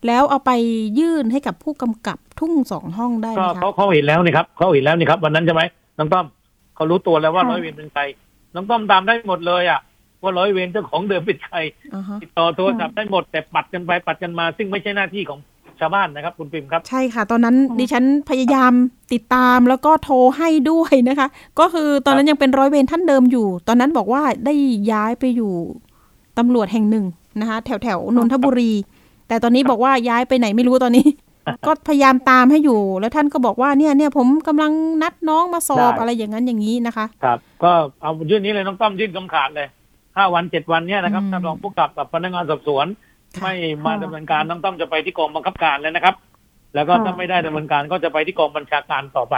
[0.06, 0.52] แล้วเอาไป
[0.98, 5.62] ยื่นให้กับผู้กำกับทุ่งสองห้องได้ไหก็มคะเขาเขาเห็นแล้วนี่ครับเขาเห็นแล้วนี่ครับวันนั้นใช่ไหม
[5.98, 6.26] น้องต้อม
[6.76, 8.02] เขารู้ตัวแล้วว่าค่ะร้อยเวรเป็นใคร
[8.54, 9.80] น้องต้อมตามได้หมดเลยอะ
[10.22, 11.58] ว่าร้อยเวรเจ้าของเดิมเป็นใคร
[11.94, 15.38] อ่าฮะติดต่อโทรศัพท์ได้หมดแต่ปัดกันไปปัดกันมา ซึ่งไม่ใช่หน้าที่ของ
[15.80, 18.72] ชาวบ้านนะครับ คุณปิมครับ ใช่ค่ะ ตอนนั้นดิฉันพยายาม
[19.12, 24.54] ติดตามแล้วก็โทรให้ด้วยนะคะ ก็คือตอนนั้นยังเป็นร้อยเวรท่านเดิมอยู่ ตอนนั้นบอกว่าได้
[24.92, 25.52] ย้ายไปอยู่
[26.38, 27.04] ตำรวจแห่งหนึ่ง
[27.40, 28.72] นะคะ แถวแถวๆนนทบุรี
[29.28, 31.06] แต่ตอนนี้บอกว่าย้ายไปไหนไม่รู้ตอนนี้
[31.66, 39.68] ก็พยายามตามให้อยู่ แล้วท่านก็บอกว่าเนี่ยเนี่ยผมกำลังนัดน้องมาสอบได้อะไรอย่างนั้นอย่างนี้นะคะ ครับ ก็เอายื่นนี้เลยน้องต้อมยื่นคำขาดเลย
[40.16, 43.07] ห้าวันเจ็ดวันเนี่ยนะครับอืมท่านรองผู้กำกับกับพนักงานสอบสวนค่ะ
[43.42, 43.54] ไม่
[43.86, 46.14] มาดำเนินการน้องต้อมจะไปที่กองบังคับการเลยนะครับ
[46.74, 49.34] แล้วก็ค่ะถ้าไม่ได้ดำเนินการก็จะไปที่กองบัญชาการต่อไป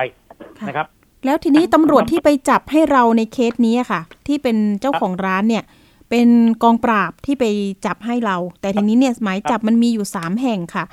[0.68, 0.86] นะครับ
[1.24, 5.64] แล้วทีนี้ตำรวจที่ไปจับให้เราในเคสนี้อะค่ะ ที่เป็นเจ้าของร้านเนี่ย
[6.10, 6.28] เป็น
[6.62, 7.44] กองปราบที่ไป
[7.86, 10.84] จับให้เรา แต่ทีนี้เนี่ยหมายจับมันมีอยู่สามแห่งค่ะ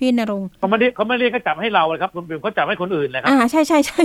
[0.00, 4.00] พี่นรงค์เขาไม่ได้เขาไม่เรียกเขาจับให้เราเลยครับคุณปิมเขาจับให้คนอื่นเลยครับอ่าใช่ใช่ใช่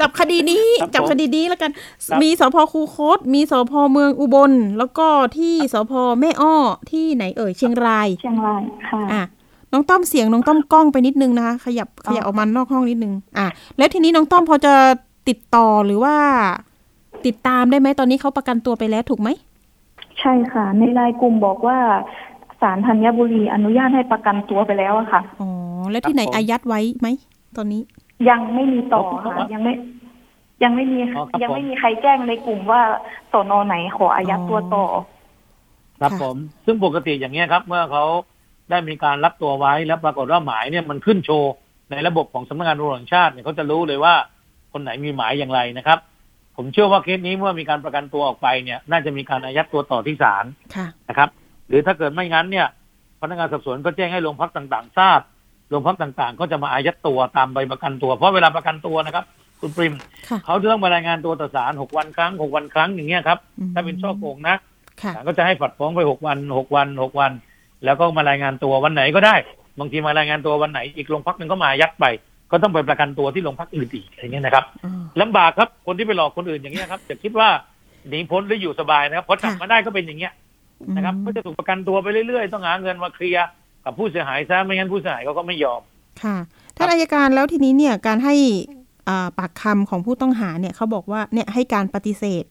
[0.00, 1.70] จับคดีนี้ครับผมจับคดีนี้แล้วกัน
[2.08, 5.06] ครับมีสพคูโคต มีสพเมืองอุบล แล้วก็
[5.38, 6.54] ที่สพแม่อ้อ
[6.90, 9.22] ที่ไหนเอ่ยเชียงราย เชียงรายค่ะอะ
[9.72, 13.46] น้องต้อมเสียงน้องต้อมกล้องไปนิดนึงนะคะขยับขยับออกมานอกห้องนิดนึง อะ
[13.78, 14.74] แล้วทีนี้น้องต้อมพอจะ
[15.28, 16.16] ติดต่อหรือว่า
[17.26, 19.28] ติดตามได้ไหมตอนนี้เขาประกันตัวไปแล้วถูกไหม
[20.20, 21.78] ใช่ค่ะ ในรายกลุ่มบอกว่า
[22.62, 25.48] ศาลธัญบุรีอนุญาตให้ประกันตัวไปแล้วอะค่ะ อ๋อ
[25.90, 27.08] แล้วที่ไหนครับผมอายัดไว้ไหม
[27.56, 27.82] ตอนนี้
[28.28, 29.72] ยังไม่มีต่อครัค่ะบยังไม่
[30.62, 32.82] ยังไม่มีอ๋อครับยังไม่ผมมีใครแจ้งในกลุ่มว่า
[33.32, 34.84] สนไหนขออายัดตัวต่อ
[36.00, 38.04] ครับค่ะผม ซึ่งปกติอย่างเงี้ยครับ เมื่อเขา
[38.70, 41.52] ได้มีการรับตัวไว้แล้วปรากฏว่าหมายเนี่ยมันขึ้นโชว์
[41.90, 44.14] ในระบบของสำนักงานตำรวจแห่งชาติเนี่ยเขาจะรู้เลยว่า
[44.72, 45.98] คนไหนมีหมายอย่างไรนะครับ
[46.56, 50.44] ผมเชื่อว่าเคสนี้เมื่อมีการประกันตัวออกไปเนี่ย น่าจะมีการอายัดตัวต่อที่ศาล
[50.76, 51.41] ค่ะนะครับห
[51.72, 52.66] รือถ้าเกิดไม่งั้นเนี่ย
[53.20, 55.20] พนักงานสอบสวนก็แจ้งให้โรงพักต่างๆ ทราบ
[55.70, 59.24] โรงพักต่างๆ ก็จะมาอายัดตัวตามใบประกันตัว เพราะเวลาประกันตัวนะครับ
[59.60, 59.94] คุณปริม
[60.28, 64.56] ค่ะเขาจะต้องมารายงานตัวต่อศาลหกวันครั้งหกวันครั้งอย่างเงี้ยครับอืมถ้าเป็นช่อโกงนะ
[65.02, 67.32] ค่ะศาลก็จะให้ผัดฟ้องไปหกวันหกวันหกวัน
[67.84, 69.34] แล้วก็มารายงานตัววันไหนก็ได้
[69.78, 72.04] บางทีมารายงานตัววันไหนอีกโรงพักหนึ่งก็มายัดไป
[72.50, 77.48] ก็ต้องไปประกันตัวที่โรงพักอื่นอีกอย่างเงี้ยนะครับอ๋อลำบากครับคนที่ไปหลอกคนอื่นอย่างเงี้ยครับจะคิดว่า
[78.08, 80.32] หนีพ้นหรืออยู่สบายนะครับพอจับค่ะมาได้ก็เป็นอย่างเงี้ย
[80.96, 83.46] นะครับอืมก็จะถูกประกันตัวไปเรื่อยๆ ต้องหาเงินมาเคลียร์
[83.84, 85.80] กับผู้เสียหายซะไม่งั้นผู้เสียหายเขาก็ไม่ยอม
[86.22, 86.36] ค่ะ
[86.76, 88.34] ท่านอายการแล้วทีนี้เนี่ยการให้
[89.08, 92.44] อ่าปากคำของผู้ต้องหาเนี่ยเขาบอกว่าเนี่ยให้การปฏิเสธ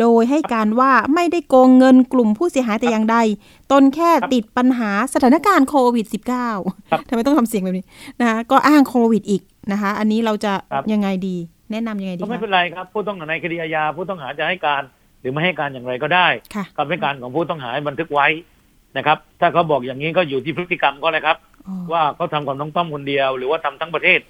[0.00, 3.16] โดยให้การว่าไม่ได้โกงเงินกลุ่มผู้เสียหายแต่อย่างใด
[3.72, 6.22] ตนแค่ครับติดปัญหาสถานการณ์โควิดครับ
[7.04, 7.86] -19 ทำไมต้องทำเสียงแบบนี้
[8.20, 11.36] นะคะก็อ้างโควิดอีกนะคะ อันนี้เราจะครับยังไงดี
[11.72, 14.82] แนะนำยังไงดีก็ไม่คะเป็นไรครับ ผู้ต้องหาในคดีอาญาผู้ต้องหาจะให้การ
[15.20, 18.26] หรือไม่ให้การอย่างไรก็ได้ค่ะคำให้การของผู้ต้องหาให้บันทึกไว้
[18.96, 24.20] นะครับ ถ้าเขาบอกอย่างนี้ก็อยู่ที่พฤติกรรมก็เลยครับอ๋อว่าเขาทำกับน้องต้อมคนเดียว หรือว่าทำทั้งประเทศ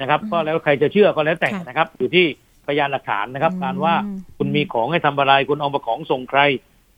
[0.00, 2.26] นะครับอืมก็แล้วใครจะเชื่อก็แล้วแต่ค่ะนะครับ อยู่ที่
[2.66, 3.94] พยานหลักฐานนะครับอืมการว่า
[4.38, 6.40] คุณมีของให้ทำอะไรคุณเอามาของส่งใคร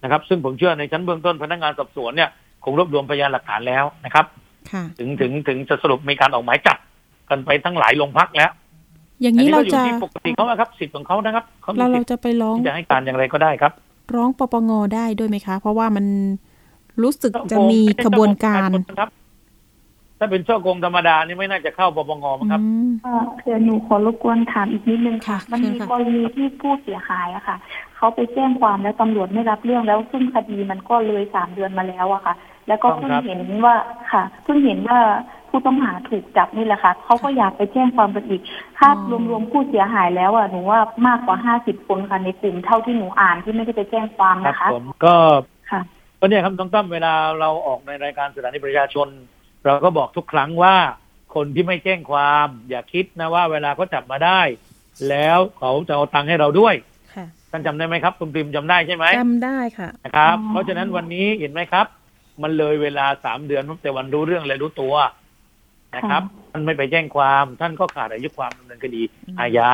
[0.03, 2.31] นะครับ ซึ่งผมเชื่อในชั้นเบื้องต้นพนักงานสอบสวนเนี่ย
[2.65, 4.27] คงรวบรวมพยานหลักฐานแล้วนะครับ
[4.71, 6.79] ค่ะถึงถึงถึงจะสรุปมีการออกหมายจับ
[7.31, 8.51] กันไปทั้งหลายโรงพักแล้ว
[9.23, 13.73] อย่างอันนี้นี้เราก็อยู่จะที่ปกติเขาอะครับสิทธิ์ของเขานะครับเขามีเราสิเราทธิ์จะไปร้องที่จะให้การอย่างไรก็ได้ครับ
[14.17, 16.07] ร้องปปงได้ด้วยไหมคะ เพราะว่ามัน
[17.03, 19.11] รู้สึกจะมีขบวนการครับ
[20.19, 27.57] ถ้าเป็นช่อโกงธรรมดานี่ไม่น่าจะเข้าปปงมั้งครับอืมเอ่อเดี๋ยวหนูขอรบกวนถามอีกนิดนึงค่ะค่ะมันมีเชิญค่ะกรณีที่ผู้เสียหายอะค่ะ
[27.97, 32.35] เขาไปแจ้งความแล้วตำรวจไม่รับเรื่องแล้วซึ่งคดีมันก็เลยสามเดือนมาแล้วอะค่ะ
[32.69, 33.77] แล้วก็เพิ่งครับเห็นว่า
[34.13, 35.01] ค่ะเพิ่งเห็นว่า
[35.51, 38.41] ผู้ต้องหาถูกจับนี่แหละค่ะเขาก็อยากไปแจ้งความกันอีก
[38.79, 38.89] ถ้า
[39.31, 45.15] รวมๆผู้เสียหายแล้วอะหนูว่ามากกว่าห้าสิบคนค่ะในกลุ่มเท่าที่หนูอ่านที่ไม่ได้ไปแจ้งความครับนะคะผมก็
[45.71, 45.81] ค่ะ
[46.21, 49.09] ก็เนี่ยครับน้องตั้มเวลาเราออกในรายการสถานีประชาชน
[49.65, 50.77] เราก็บอกทุกครั้งว่า
[51.35, 54.41] คนที่ไม่แจ้งความ อย่าคิดนะว่าเวลาเขาจับมาได้
[55.09, 56.75] แล้วเขาจะเอาตังค์ให้เราด้วย
[57.15, 61.87] ค่ะท่านจำได้ไหมครับ คุณพิมพ์จำได้ใช่ไหมจำได้ค่ะนะครับอ๋อเพราะฉะนั้นวันนี้เห็นไหมครับ
[62.43, 64.95] มันเลยเวลาสามเดือนตั้งแต่วันรู้เรื่องและรู้ตัว
[65.97, 66.23] นะครับ
[66.53, 69.71] ท่านไม่ไปแจ้งความท่านก็ขาดอายุความดำเนินคดีอืมอาญา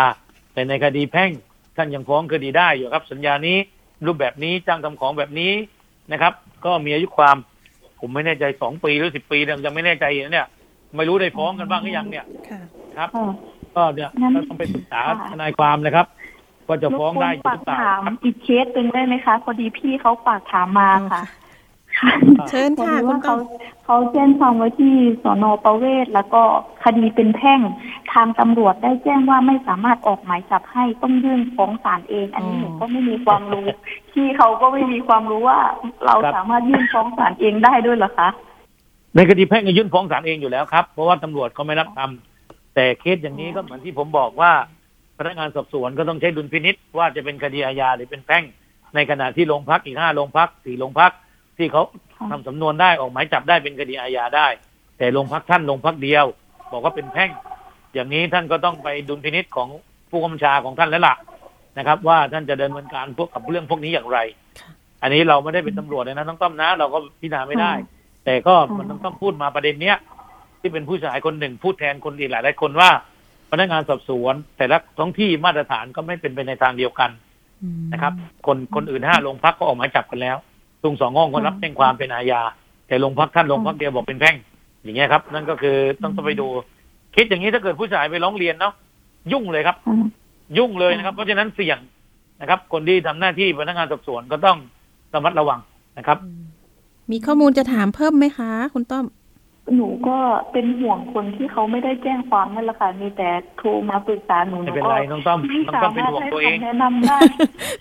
[0.52, 1.30] แต่ในคดีแพ่ง
[1.76, 3.56] ท่านยังฟ้องคดีได้อยู่ครับ สัญญานี้
[4.06, 5.52] รูปแบบนี้จ้างทำของแบบนี้
[6.12, 6.32] นะครับ
[6.64, 7.36] ก็มีอายุความ
[8.00, 10.46] ผมไม่แน่ใจสองปีหรือสิบปีเนี่ยยังไม่แน่ใจนะเนี่ย
[10.96, 12.60] ไม่รู้ได้ฟ้องกันบ้างหรือยังเนี่ยค่ะ
[12.96, 13.26] ครับค่ะ
[13.76, 16.06] ก็เนี่ยงั้นเราต้องไปปรึกษาค่ะทนายความเลยครับ
[16.68, 21.22] ว่าจะฟ้องได้อรยู่บกวนหรือเปล่าฝากถามครับอีกเคสหนึ่งได้ไหมคะพอดีพี่เขาฝากถามมาค่ะค่ะ
[22.48, 23.38] เชิญค่ะพอดีคุว่าณต้เขาอม
[23.84, 26.42] เขาแจ้งความไว้ที่สอนอประเวศแล้วก็
[26.84, 27.60] คดีเป็นแพ่ง
[28.12, 33.66] ทางตำรวจได้แจ้งว่าไม่สามารถออกหมายจับให้ต้องยื่นฟ้องศาลเอง อันนี้หนูก็ไม่มีความรู้
[34.12, 35.58] พี่เขาก็ไม่มีความรู้ว่า
[36.06, 38.28] เราสามารถยื่นฟ้องศาลเองได้ด้วยเหรอคะ
[39.16, 44.52] ในคดีแพ่งก็ยื่นฟ้องศาลเองอยู่แล้วครับ เพราะว่าตำรวจเขาไม่รับทำแต่เคสอย่างนี้ก็เหมือนที่ผมบอกว่า
[45.18, 48.44] พนักงานสอบสวนก็ต้องใช้ดุลพินิษว่าจะเป็นคดีอาญาหรือเป็นแพ่ง
[48.94, 51.12] ในขณะที่โรงพักอีกห้าโรงพักสี่โรงพัก
[51.58, 51.82] ที่เขา
[52.16, 54.48] ค่ะทำสำนวนได้ออกหมายจับได้เป็นคดีอาญาได้
[54.98, 56.24] แต่โรงพักท่านโรงพักเดียว
[56.72, 57.30] บอกว่าเป็นแพ่ง
[57.94, 59.68] อย่างนี้ท่านก็ต้องไปดุลพินิษของ
[60.10, 61.14] ผู้กำกับชาของท่านแล้วล่ะ
[61.78, 64.18] นะครับ ว่าท่านจะเดินดำเนินการพวกกับเรื่องพวกนี้อย่างไร
[64.60, 64.70] ค่ะ
[65.02, 67.72] อันนี้เราไม่ได้เป็นตำรวจเลยนะต้องต้อมนะ เราก็พิจารณาไม่ได้
[68.24, 69.96] แต่ก็มันต้องต้องพูดมาประเด็นเนี้ย
[70.60, 72.90] ที่เป็นผู้เสียหายคนหนึ่งพูดแทนคนอีกหลายหลายๆคนว่า
[73.50, 77.10] พนักงานสอบสวน แต่ละท้องที่มาตรฐานก็ไม่เป็นไปในทางเดียวกัน
[77.62, 78.12] อืมนะครับ
[78.46, 80.36] คนคนอื่นห้าโรงพักก็ออกหมายจับกันแล้ว
[80.84, 82.40] ตรงสองห้องก็รับแจ้งความเป็นอาญา
[82.88, 84.36] แต่โรงพักท่านโรงพักเดียวบอกเป็นแพ่ง
[84.82, 86.46] อย่างเงี้ยครับ นั่นก็คือต้องต้องไปดู
[87.16, 88.74] คิดอย่างนี้ถ้าเกิดผู้เสียหายไปร้องเรียนเนาะ
[89.32, 90.04] ยุ่งเลยครับอืม
[90.58, 91.78] ยุ่งเลยนะครับ เพราะฉะนั้นเสี่ยง
[92.40, 94.58] นะครับ คนที่ทำหน้าที่พนักงานสอบสวนก็ต้อง
[95.14, 95.60] ระมัดระวัง
[95.98, 96.44] นะครับอืม
[97.10, 99.04] มีข้อมูลจะถามเพิ่มไหมคะ คุณต้อม
[99.76, 100.18] หนูก็
[100.52, 107.18] เป็นห่วงคนที่เขาไม่ได้แจ้งความนั่นแหละค่ะมีแต่โทรมาปรึกษาหนูหไม่นูเป็นก็ไรน้องต้อมไม่น้องสาต้อมเป็นมารถห่วงให้ตัวเองคำแนะนำได้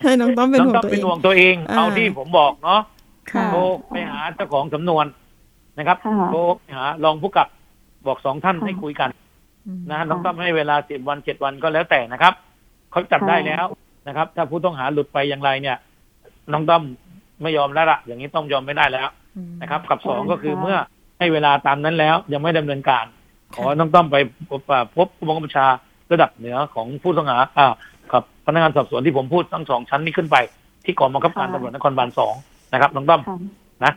[0.02, 2.93] ให้น้องต้อมเป็นน้องห่วงต้อมตัวเป็เอนงห่วงตัวเองอ่าเอาที่ผมบอกเนาะค่ะ
[3.52, 3.60] โทร
[3.90, 5.06] ไปหาเจ้าของสำนวน
[5.78, 7.48] นะครับค่ะโทรไปหารองผู้กับ
[8.08, 9.10] บอกสองท่านค่ะให้คุยกัน
[9.68, 12.34] อืมนะน้องต้อมให้เวลาสิบวันเจ็ดวันก็แล้วแต่นะครับ
[12.92, 13.66] เขาจับได้แล้ว
[14.08, 15.78] นะครับ ถ้าผู้ต้องหาหลุดไปอย่างไรเนี่ย
[16.54, 16.84] น้องต้อม
[17.42, 19.08] ไม่ยอมแล้วละอย่างนี้ต้องยอมไม่ได้แล้ว
[19.38, 20.78] อืมนะครับ กับสองค่ะก็คือเมื่อ
[21.20, 23.06] ให้เวลาตามนั้นแล้ว ยังไม่ดำเนินการ
[23.56, 24.16] ขอน้องต้อมไป
[24.50, 25.68] พบอ่าพบผู้บังคับบัญชา
[26.12, 27.74] ระดับเหนือของผู้ต้องหาอ่า
[28.14, 30.38] กับพนักงานสอบสวนที่ผมพูดทั้งสองชั้นนี้ขึ้นไป
[30.86, 32.34] ที่กองบังคับการตำรวจนครบาลสอง
[32.74, 33.38] นะครับน้องต้อมค่ะ
[33.84, 33.94] นะ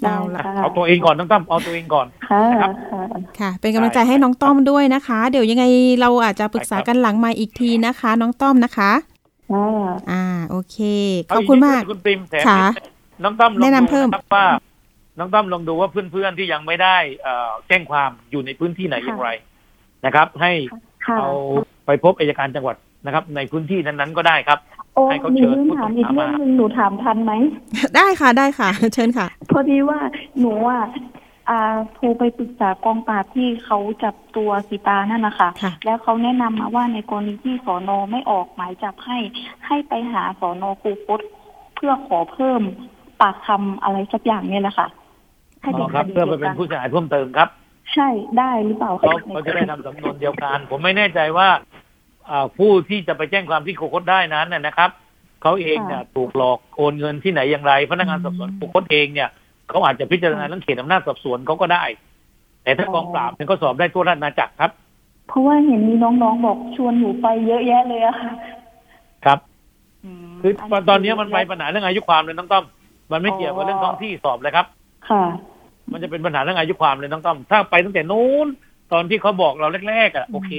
[0.00, 3.02] ได้เอาละค่ะเอาตัวเองก่อนน้องต้อมเอาตัวเองก่อนค่ะนะครับค่ะ
[3.38, 5.64] ค่ะเป็นกำลังใจให้น้องต้อมด้วยนะคะ เดี๋ยวยังไง
[6.00, 8.90] เราอาจจะปรึกษากันหลังไมาอีกทีนะคะ น้องต้อมนะคะ
[9.52, 9.68] ค่ะ
[10.10, 10.76] อ่าโอเค
[11.34, 14.46] ขอบคุณมากเออีนิดนึงคุณปริมแถมค่ะนิดนึงน้องต้อมลองแนะนำดูเพิ่มนะครับว่า
[15.18, 19.30] น้องต้อมลองดูว่าเพื่อนๆที่ยังไม่ได้เอ่อแจ้งความอยู่ในพื้นที่ไหนอย่างไร
[20.06, 20.52] นะครับ ให้
[21.06, 21.30] ค่ะเอา
[21.86, 24.58] ไปพบอัยการจังหวัด นะครับ ในพื้นที่นั้นๆก็ได้ครับ
[24.94, 27.32] โอ้ให้เขาหเชินูญลืมผู้ถามต้องอีกหาเรื่องมาหนึ่งหนูถามทันไหม
[27.96, 29.98] ได้ค่ะได้ค่ะ เชิญค่ะ พอดีว่า
[30.40, 30.82] หนูอะ
[31.48, 39.18] อ่าโทรไปปรึกษากองปราบที่เขาจับตัวสีตานั่นนะคะค่ะแล้วเขาแนะนำมาว่าในกรณีที่สอนอไม่ออกหมายจับให้
[39.66, 41.20] ให้ไปหาสอนอคูคต
[41.74, 42.60] เพื่อขอเพิ่ม
[43.20, 44.88] ปากคำอะไรสักอย่างเนี่ยแหละค่ะ
[45.62, 47.48] ให้อ๋เป็อนครับคดีเพื่อไปดียวเป็นกันผู้เสียหายเพิ่มเติมครับ
[47.94, 48.08] ใช่
[48.38, 51.67] ได้หรือเปล่าเขาเขาจะได้ทำสำนวนเดียวกัน ผมไม่แน่ใจว่าอ่า
[52.58, 54.90] ผู้ที่จะไปแจ้งความที่โคคตได้นั้นน่ะนะครับ
[55.42, 59.28] เขาเองเนี่ยถูกหลอกโอนเงินที่ไหนอย่างไร พนักงานสอบสวนโคคตเองเนี่ย
[59.68, 61.84] เขาอาจจะพิจารณาเรื่องเขตอำนาจสอบสวนเขาก็ได้
[62.62, 64.70] แต่ถ้ากองปราบเนี่ยก็สอบได้ทั่วราชอาณาจักรครับ
[65.28, 68.32] เพราะว่าเห็นมีน้องๆบอกชวนหนูไปเยอะแยะเลยอะค่ะ
[69.24, 69.38] ครับ
[70.26, 70.52] มคือ
[70.88, 72.64] ตอนนี้มันไปปัญหาเรื่องอายุความเลยน้องต้อม
[73.12, 74.66] มันไม่เกี่ยวกับเรื่องท้องที่สอบเลยครับ
[75.08, 75.24] ค่ะ
[75.92, 78.48] มันจะเป็นปัญหาเรื่องอายุความเลยน้องต้อม ถ้าไปตั้งแต่นู้น
[78.92, 80.52] ตอนที่เขาบอกเราแรกๆอะโอเค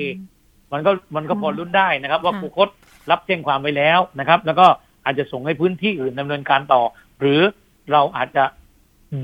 [0.73, 2.69] มันก็มันก็พอรุ้นได้นะครับ ว่าค่ะครูคด
[3.11, 4.67] รับแจ้งความไปแล้วนะครับ แล้วก็
[5.05, 6.81] อาจจะส่งให้พื้นที่อื่นดำเนินการต่อ
[7.19, 7.41] หรือ
[7.91, 8.43] เราอาจจะ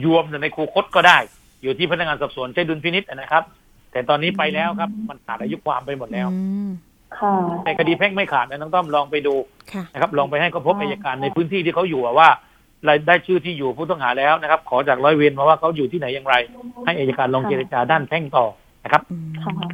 [0.04, 1.18] ยวมในครูคดก็ได้
[1.62, 3.44] อยู่ที่พนักงานสอบสวนใช้ดุลพินิษนะครับ
[3.92, 6.70] แต่ตอนนี้ไปแล้วครับ มันขาดอายุความไปหมดแล้วอืม
[7.18, 9.36] ค่ะแต่คดีแพ่งไม่ขาดนะน้องต้อมลองไปดู
[9.72, 12.30] ค่ะนะครับ ลองไปให้เขาพบอัยการในพื้นที่ที่เขาอยู่อะว่า
[12.86, 16.36] เราได้ชื่อที่อยู่ผู้ต้องหาแล้วนะครับ ขอจากร้อยเวรมาว่าเขาอยู่ที่ไหนอย่างไร
[16.86, 18.46] ให้อัยการลองเจรจาด้านแพ่งต่อ
[18.84, 19.72] นะครับอืม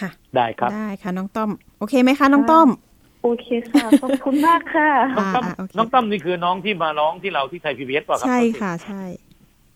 [0.00, 2.68] ค่ะค่ะ ได้ครับ ได้ค่ะน้องต้อม โอเคไหมคะน้องต้อม
[3.22, 9.02] โอเคค่ะ ขอบคุณมากค่ะ น้องต้อมอ่าโอเคน้องต้อมนี่คือน้องที่มาร้องที่เราที่ไทยพีบีเอสป่ะครัใช่ค่ะใช่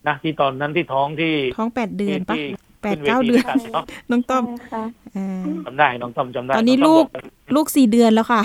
[0.06, 2.44] นะที่ตอนนั้นที่ท้องที่ท้องแปดเดือนปะที่
[2.82, 4.84] แปดขึ้วเก้าทีเดือนวยกันเนาะน้องต้อมค่ะ
[5.16, 5.28] อ่า
[5.66, 7.20] จำได้น้องต้อมจำได้ตอนนี้งลูกบอ
[7.54, 8.42] ลูกสี่เดือนแล้วค่ะ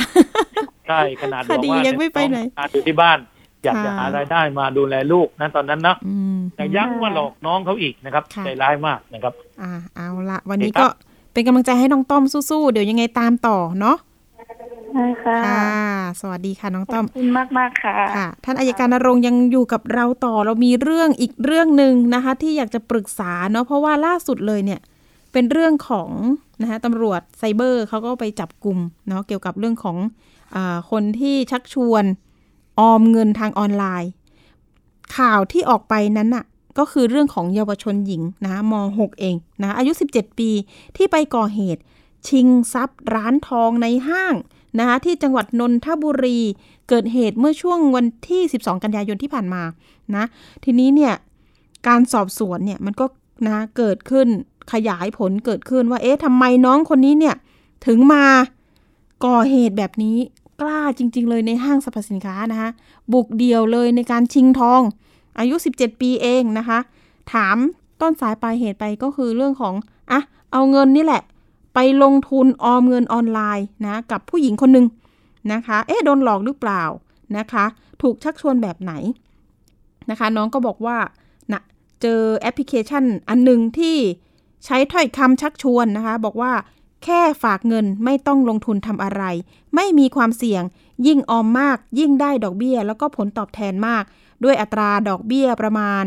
[0.88, 3.20] ใช่ขนาดคดีบอกว่ายังไม่ไปไหนน้องอยู่ที่บ้าน
[3.64, 10.92] อยากจะค่ะ หารายได้มาดูแลลูกนะตอนนั้นเนาะอืม แต่ย้ำว่าหลอกน้องเขาอีกนะครับค่ะ ใจร้ายมากนะครับ อ่าเอาละวันนี้โอเคครัก็บ
[11.32, 13.98] เป็นกำลังใจให้น้องต้อมสู้ๆ เดี๋ยวยังไงตามต่อเนาะ
[14.94, 15.68] ใช่ค่ะค่ะ
[16.22, 24.80] สวัสดีค่ะน้องขต้ออมบคุณมากมากๆค่ะค่ะ ท่านอายการนรงค์ยังอยู่กับเราต่อเรามีเรื่องอีกเรื่องหนึ่งนะคะ ที่อยากจะปรึกษาเนาะเพราะว่าล่าสุดเลยเนี่ย
[25.34, 26.10] เป็นเรื่องของ
[26.62, 29.98] นะคะตำรวจไซเบอร์เขาก็ไปจับกลุ่มเนาะเกี่ยวกับเรื่องของ
[30.56, 32.04] อาคนที่ชักชวน
[32.80, 34.12] ออมเงินทางออนไลน์
[35.18, 36.46] ข่าวที่ออกไปนั้นน่ะ
[36.78, 40.50] ก็คือเรื่องของเยาวชนหญิงนะม .6 เองนะอายุ 17 ปี
[40.98, 41.82] ที่ไปก่อเหตุ
[42.28, 44.36] ชิงทรัพย์ร้านทองในห้าง
[44.80, 46.40] นะคะที่จังหวัดนนทบุรี
[46.90, 49.64] เกิดเหตุเมื่อช่วงวันที่ 12 กันยายนที่ผ่านมา
[50.16, 50.26] นะ
[50.64, 51.14] ทีนี้เนี่ย
[51.88, 53.06] การสอบสวนเนี่ยมันก็
[53.48, 54.28] นะเกิดขึ้น
[54.72, 57.36] ขยายผลเกิดขึ้นว่าเอ๊ะทำไมน้องคนนี้เนี่ย
[57.86, 58.26] ถึงมา
[59.26, 60.18] ก่อเหตุแบบนี้
[60.62, 62.70] กล้าจริง ๆ เลยในห้างสรรพสินค้านะคะ
[63.14, 64.82] บุกเดี่ยวเลยในการชิงทอง
[65.40, 66.80] อายุ 17 ปีเองนะคะ
[67.34, 67.58] ถาม
[68.02, 69.74] ต้นสายปลายเหตุไปก็คือเรื่องของ
[70.12, 70.20] อะ
[70.52, 71.24] เอาเงินนี่แหละ
[71.74, 74.86] ไปลงทุนออมเงินออนไลน์นะกับผู้หญิงคนหนึ่ง
[75.54, 76.84] นะคะ เอ๊ะโดนหลอกหรือเปล่า
[77.38, 77.66] นะคะ
[78.02, 78.94] ถูกชักชวนแบบไหน
[80.10, 80.98] นะคะ น้องก็บอกว่า
[81.52, 81.62] นะ
[82.02, 83.98] เจอแอปพลิเคชันอันหนึ่งที่
[84.66, 86.52] ใช้ถ้อยคำชักชวนนะคะ บอกว่า
[87.04, 89.24] แค่ฝากเงินไม่ต้องลงทุนทำอะไร
[89.76, 90.64] ไม่มีความเสี่ยง
[91.08, 94.04] ยิ่งออมมาก ยิ่งได้ดอกเบี้ย แล้วก็ผลตอบแทนมาก
[94.44, 96.04] ด้วยอัตราดอกเบี้ยประมาณ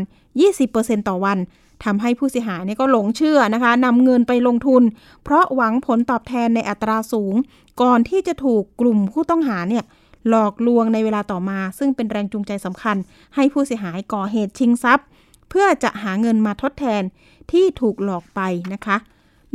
[0.53, 1.37] 20%ต่อวัน
[1.83, 4.83] ทำให้ผู้เสียหายเนี่ยก็หลงเชื่อนะคะนำเงินไปลงทุน
[5.23, 7.35] เพราะหวังผลตอบแทนในอัตราสูง
[7.81, 9.83] ก่อนที่จะถูกกลุ่มผู้ต้องหาเนี่ย
[10.29, 12.97] หลอกลวงในเวลาต่อมา ซึ่งเป็นแรงจูงใจสำคัญ
[13.35, 15.07] ให้ผู้เสียหายก่อเหตุชิงทรัพย์
[15.49, 17.03] เพื่อจะหาเงินมาทดแทน
[17.51, 18.41] ที่ถูกหลอกไป
[18.73, 18.97] นะคะ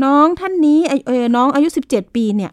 [0.05, 2.53] น้องท่านนี้เออเออน้องอายุ 17 ปีเนี่ย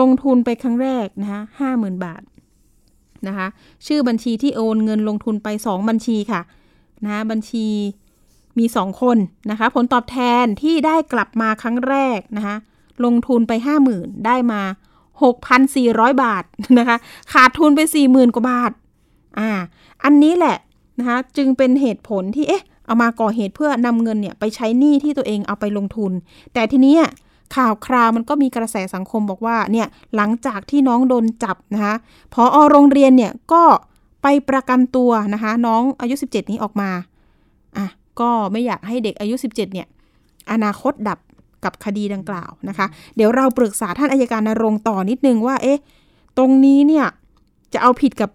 [0.00, 2.22] ลงทุนไปครั้งแรกนะคะห้าหมื่นบาท
[3.28, 3.46] นะคะ
[3.86, 6.40] ชื่อบัญชีที่โอนเงินลงทุนไป 2 บัญชีค่ะ
[7.04, 7.66] นะะบัญชี
[8.58, 9.18] มี 2 คน
[9.50, 12.56] นะคะ ผลตอบแทนที่ได้กลับมาครั้งแรกนะคะ
[13.04, 13.52] ลงทุนไป
[13.90, 14.62] 50,000 ได้มา
[15.42, 16.44] 6,400 บาท
[16.78, 16.96] นะคะ
[17.32, 18.72] ขาดทุนไป 40,000 กว่าบาท
[19.38, 19.50] อ่า
[20.04, 20.56] อันนี้แหละ
[20.98, 26.12] นะคะจึงเป็นเหตุผลที่เอ๊ะเอามาก่อเหตุเพื่อนำเงินเนี่ยไปใช้หนี้ที่ตัวเองเอาไปลงทุน
[26.54, 26.96] แต่ทีนี้
[27.54, 29.86] ข่าวคราวมันก็มีกระแสสังคมบอกว่าเนี่ย
[30.16, 31.94] หลังจากที่น้องโดนจับนะคะ
[32.34, 33.62] พออโรงเรียนเนี่ยก็
[34.22, 36.90] ไปประกันตัวนะคะน้องอายุ 17 นี้ออกมา
[37.76, 37.86] อะ
[38.20, 39.86] ก็ไม่อยากให้เด็กอายุ 17 เนี่ย
[40.52, 41.18] อนาคตดับ
[41.64, 42.86] กับคดีดังกล่าวนะคะ
[43.16, 45.78] เดี๋ยวเราปรึกษาท่านอายการนรงค์ต่อนิดนึงว่าเอ๊ะ
[46.36, 47.06] ตรงนี้เนี่ย
[47.72, 48.30] จะเอาผิดกับ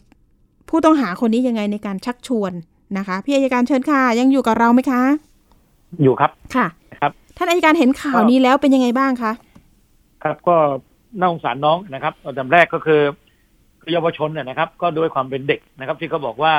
[0.70, 2.52] ผู้ต้องหาคนนี้ยังไงในการชักชวน
[2.98, 5.02] นะคะ พี่อายการเชิญค่ะ ยังอยู่กับเราไหมคะ
[6.04, 6.79] อยู่ครับค่ะครับ
[7.40, 9.32] ท่านอายการเห็นข่าวนี้แล้วเป็นยังไงบ้างคะ
[10.24, 10.56] ครับก็
[11.20, 13.02] น่าสงสารน้องนะครับอันดับแรกก็คือ
[13.94, 16.54] เยาวชนเนี่ยนะครับ ก็ด้วยความเป็นเด็กนะครับ ที่เขาบอกว่า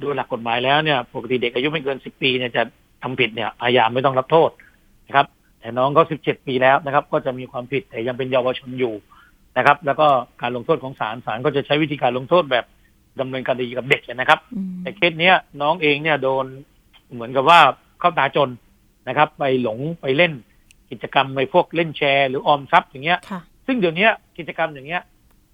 [0.00, 2.62] โดยหลักกฎหมายแล้วเนี่ย ปกติเด็กอายุไม่เกินสิบปีเนี่ยจะ
[3.02, 4.50] ทำผิดเนี่ยอาญาไม่ต้องรับโทษ
[5.06, 5.26] นะครับ
[5.60, 8.94] แต่น้องเขาสิบเจ็ดปีแล้วนะครับ ก็จะมีความผิดแต่ยังเป็นเยาวชนอยู่
[9.56, 10.06] นะครับ แล้วก็
[10.42, 12.64] การลงโทษของศาลศาลก็จะใช้วิธีการลงโทษแบบ
[13.20, 16.44] ดำเนินคดีกับเด็กนะครับอืมแต่เคสเนี้ยน้องเองเนี่ยโดน
[17.12, 17.60] เหมือนกับว่า
[18.00, 18.50] เข้าตาจน
[19.08, 20.32] นะครับ ไปหลงไปเล่น
[20.90, 24.08] กิจกรรมในพวกเล่นแชร์หรือออมทรัพย์อย่างเงี้ยค่ะซึ่งเดี๋ยวนี้
[24.38, 25.02] กิจกรรมอย่างเงี้ย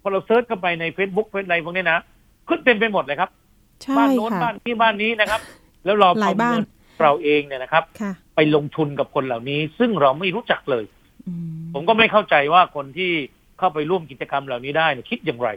[0.01, 1.99] พอเราเซิร์ชเข้าไปใน Facebook เฟซอะไรพวกนี้นะ
[2.47, 3.29] ขึ้นเต็มไปหมดเลยครับ
[3.83, 5.41] ใช่บ้านโน้นค่ะบ้านนี้บ้านนี้นะครับ
[5.85, 6.59] แล้วเราหลายบ้านเงิ
[7.03, 10.85] เราเองเนี่ยนะครับค่ะไปลงทุนกับคนเหล่านี้ ซึ่งเราไม่รู้จักเลย
[11.27, 13.11] อืมผมก็ไม่เข้าใจว่าคนที่
[13.59, 15.49] เข้าไปร่วมกิจกรรมเหล่านี้ได้เนี่ยคิดอย่างไร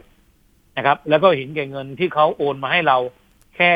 [0.77, 2.97] นะครับ แล้วก็เห็นแก่เงินที่เขาโอนมาให้เรา
[3.55, 3.71] แค่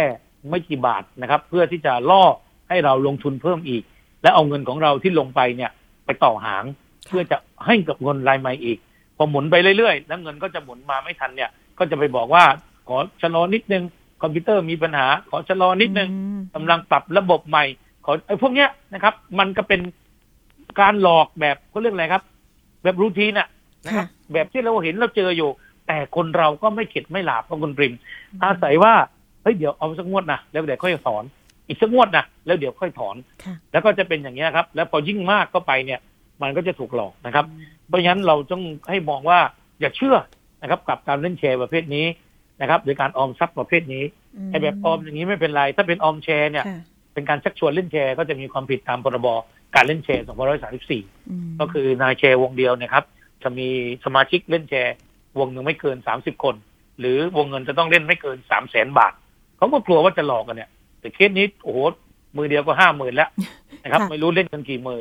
[0.49, 2.23] ไม่กี่บาทนะครับ เพื่อที่จะล่อ
[2.69, 3.83] ให้เราลงทุนเพิ่มอีก
[4.25, 5.71] และเอาเงินของเราที่ลงไปเนี่ย
[6.05, 6.63] ไปต่อหาง
[7.07, 8.77] เพื่อจะให้กับเงินรายใหม่อีก
[9.17, 12.43] พอหมุนไปเรื่อยๆ แล้วเงินก็จะหมุนมาไม่ทันเนี่ย ก็จะไปบอกว่า
[12.87, 13.83] ขอชะลอนิดนึง
[14.21, 17.65] คอมพิวเตอร์มีปัญหา ขอชะลอนิดนึงอืมกำลังปรับระบบใหม่
[18.05, 19.81] ขอไอ้พวกเนี้ยนะครับ มันก็เป็น
[20.79, 22.23] การหลอกแบบเขาเรียกอะไรครับ
[22.83, 23.47] แบบรูทีนอะ
[23.85, 25.49] นะครับแบบที่เราเห็นเราเจออยู่
[25.87, 27.93] แต่คนเราก็ไม่เข็ดไม่หลาบเพราะคุณปริม
[28.43, 28.93] อาศัยว่า
[29.43, 31.23] เฮ้ยเดี๋ยวเอาสักงวดนะแล้วเดี๋ยวค่อยถอน
[31.67, 35.99] อีกสักงวดนะแล้วเดี๋ยวค่อยถอนค่ะแล้วก็จะเป็นอย่างนี้ยครับ แล้วพอยิ่งมากก็ไปเนี่ย
[36.41, 37.45] มันก็จะถูกหลอกนะครับ
[37.87, 39.39] เพราะฉะนั้นเราต้องให้มองว่า
[39.79, 40.15] อย่าเชื่อ
[40.61, 42.05] นะครับ กับการเล่นแชร์ประเภทนี้
[42.61, 44.03] นะครับ หรือการออมทรัพย์ประเภทนี้
[44.49, 46.79] ไอ้แบบออมอย่างนี้ไม่เป็นไร ถ้าเป็นออมแชร์เนี่ยค่ะ
[47.13, 49.27] เป็นการชักชวนเล่นแชร์ก็จะมีความผิดตามพรบ
[49.75, 50.23] การเล่นแชร์
[50.85, 53.03] 2534มก็คือนายแชร์วงเดียวเนะครับ
[53.43, 53.67] จะมี
[54.05, 54.93] สมาชิกเล่นแชร์
[55.39, 56.55] วงหนึ่งไม่เกิน 30 คน
[56.99, 59.13] หรือวงเงินจะต้องเล่นไม่เกิน3 0 0แสนบาท
[59.57, 60.69] เขาก็กลัวว่าจะหลอกกันเนี่ย
[61.05, 61.79] แต่เคสนี้โอ้โห
[62.37, 63.29] มือเดียวก็ห้าหมื่นแล้ว
[63.83, 64.99] นะครับ ไม่รู้เล่นกันกี่มือ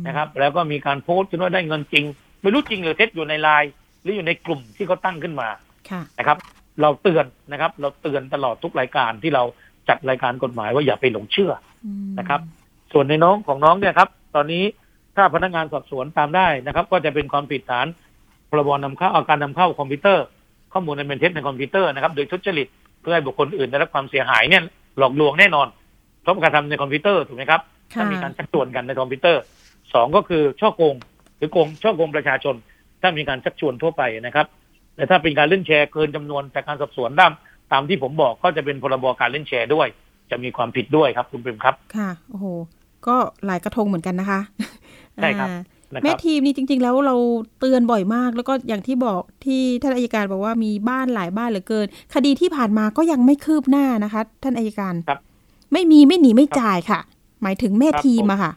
[0.00, 2.04] มนะครับ แล้วก็มีการโพสต์จนว่าได้เงินจริง
[2.42, 5.48] ไม่รู้จริงหรือเท็จอยู่ในไลน์หรืออยู่ในกลุ่มที่เขาตั้งขึ้นมา
[5.90, 6.38] ค่ะนะครับ
[6.82, 9.42] เราเตือนนะครับ เราเตือนตลอดทุกรายการที่เรา
[9.88, 11.52] จัดรายการกฎหมายว่าอย่าไปหลงเชื่อ
[11.86, 12.40] อืมนะครับ
[12.92, 14.64] ส่วนในน้องของน้องเนี่ยครับ ตอนนี้
[15.16, 17.86] ถ้าพนักงานสอบสวนตามได้นะครับ ก็จะเป็นความผิดฐาน
[18.50, 20.24] พรบนำเข้าเอาการนำเข้าคอมพิวเตอร์
[20.72, 22.68] ข้อมูลในเป็นเท็จในคอมพิวเตอร์นะครับ โดยทุจริต
[23.00, 24.62] เพื่อให้บุคคลอื่นได้รับความเสียหายเนี่ย
[24.98, 25.66] หลอกลวงแน่นอน
[26.22, 27.60] เพราะการทำในคอมพิวเตอร์ถูกไหมครับ
[27.94, 29.42] ค่ะถ้ามีการชักชวนกันในคอมพิวเตอร์
[29.94, 30.94] สองก็คือฉ้อโกง
[31.36, 32.54] หรือโกงฉ้อโกงประชาชน
[33.02, 34.46] ถ้ามีการชักชวนทั่วไปนะครับ
[34.96, 37.32] แต่ถ้าเป็นการเล่นแชร์เกินจำนวนจากการสอบสวนด้าม
[37.72, 39.88] ตามที่ผมบอกก็จะเป็นพรบการเล่นแชร์ด้วย
[40.30, 42.46] จะมีความผิดด้วยครับคุณปริมครับ ค่ะโอ้โห
[43.06, 44.40] ก็หลายกระทงเหมือนกันนะคะ
[45.16, 47.16] ใช่ครับอ่านะค แม่รับทีมนี่จริง ๆ แล้วเรา
[47.60, 55.20] เตือนบ่อยมาก แล้วก็อย่างที่บอกที่ท่านอายการบอกว่ามีบ้านหลายบ้านเหลือเกิน คดีที่ผ่านมาก็ยังไม่คืบหน้านะคะ ท่านอายการครับ
[55.72, 57.00] ไม่มีไม่หนีไม่จ่ายค่ะ
[57.42, 58.52] หมายถึงแม่ครับทีมผมอะค่ะ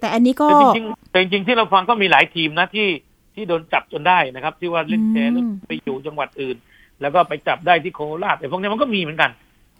[0.00, 2.88] แต่อันนี้ก็แต่จริงๆแต่จริงๆที่เราฟังก็มีหลายทีมนะที่
[3.34, 6.56] ที่โดนจับจนได้นะครับ ที่ว่าเล่นแชร์อืมแล้วไปอยู่จังหวัดอื่น
[7.00, 9.30] แล้วก็ไปจับได้ที่โคราชแต่พวกนี้มันก็มีเหมือนกัน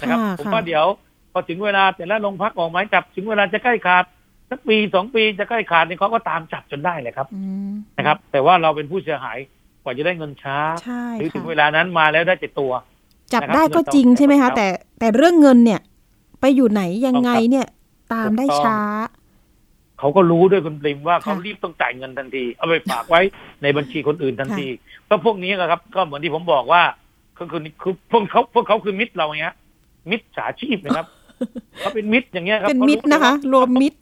[0.01, 0.85] นะครับค่ะผมค่ะว่าเดี๋ยว
[1.33, 4.05] พอถึงเวลาแต่ละโรงพักออกหมายจับถึงเวลาจะใกล้ขาด
[4.51, 9.39] สักปีสองปีจะใกล้ขาดเนี่ยเขาก็ตามจับจนได้เลยครับอืมนะครับ แต่ว่าเราเป็นผู้เสียหาย
[9.83, 12.73] กว่าจะได้เงินช้าใช่หรือถึค่ะงเวลานั้นมาแล้วได้เจ็ดตัว
[13.33, 14.67] จับนะครับได้ก็จริงใช่ไหมครัคะบแต่
[15.01, 15.81] แต่เรื่องเงินเนี่ย
[16.41, 17.67] ไปอยู่ไหนยังไงต้องครับเนี่ย
[18.15, 18.79] ตามได้ถูกต้องช้า
[19.99, 23.21] เขาก็รู้ด้วยคุณปริมว่าเขาค่ะรีบต้องจ่ายเงินทันที เอาไปฝากไว้
[23.63, 24.69] ในบัญชีคนอื่นทันที
[25.09, 26.83] ก็พวกนี้นะครับ ก็เหมือนที่ผมบอกว่า
[27.39, 29.57] ก็คือคือพวกเขาพวกเขาคือมิตรเราอย่างเงี้ย
[30.11, 31.07] มิตรสาชีพนะครับ
[31.79, 34.01] เขาเป็นมิตรอย่างเงี้ยครับเป็นขามิรู้ตรนะคะ รวมมิตร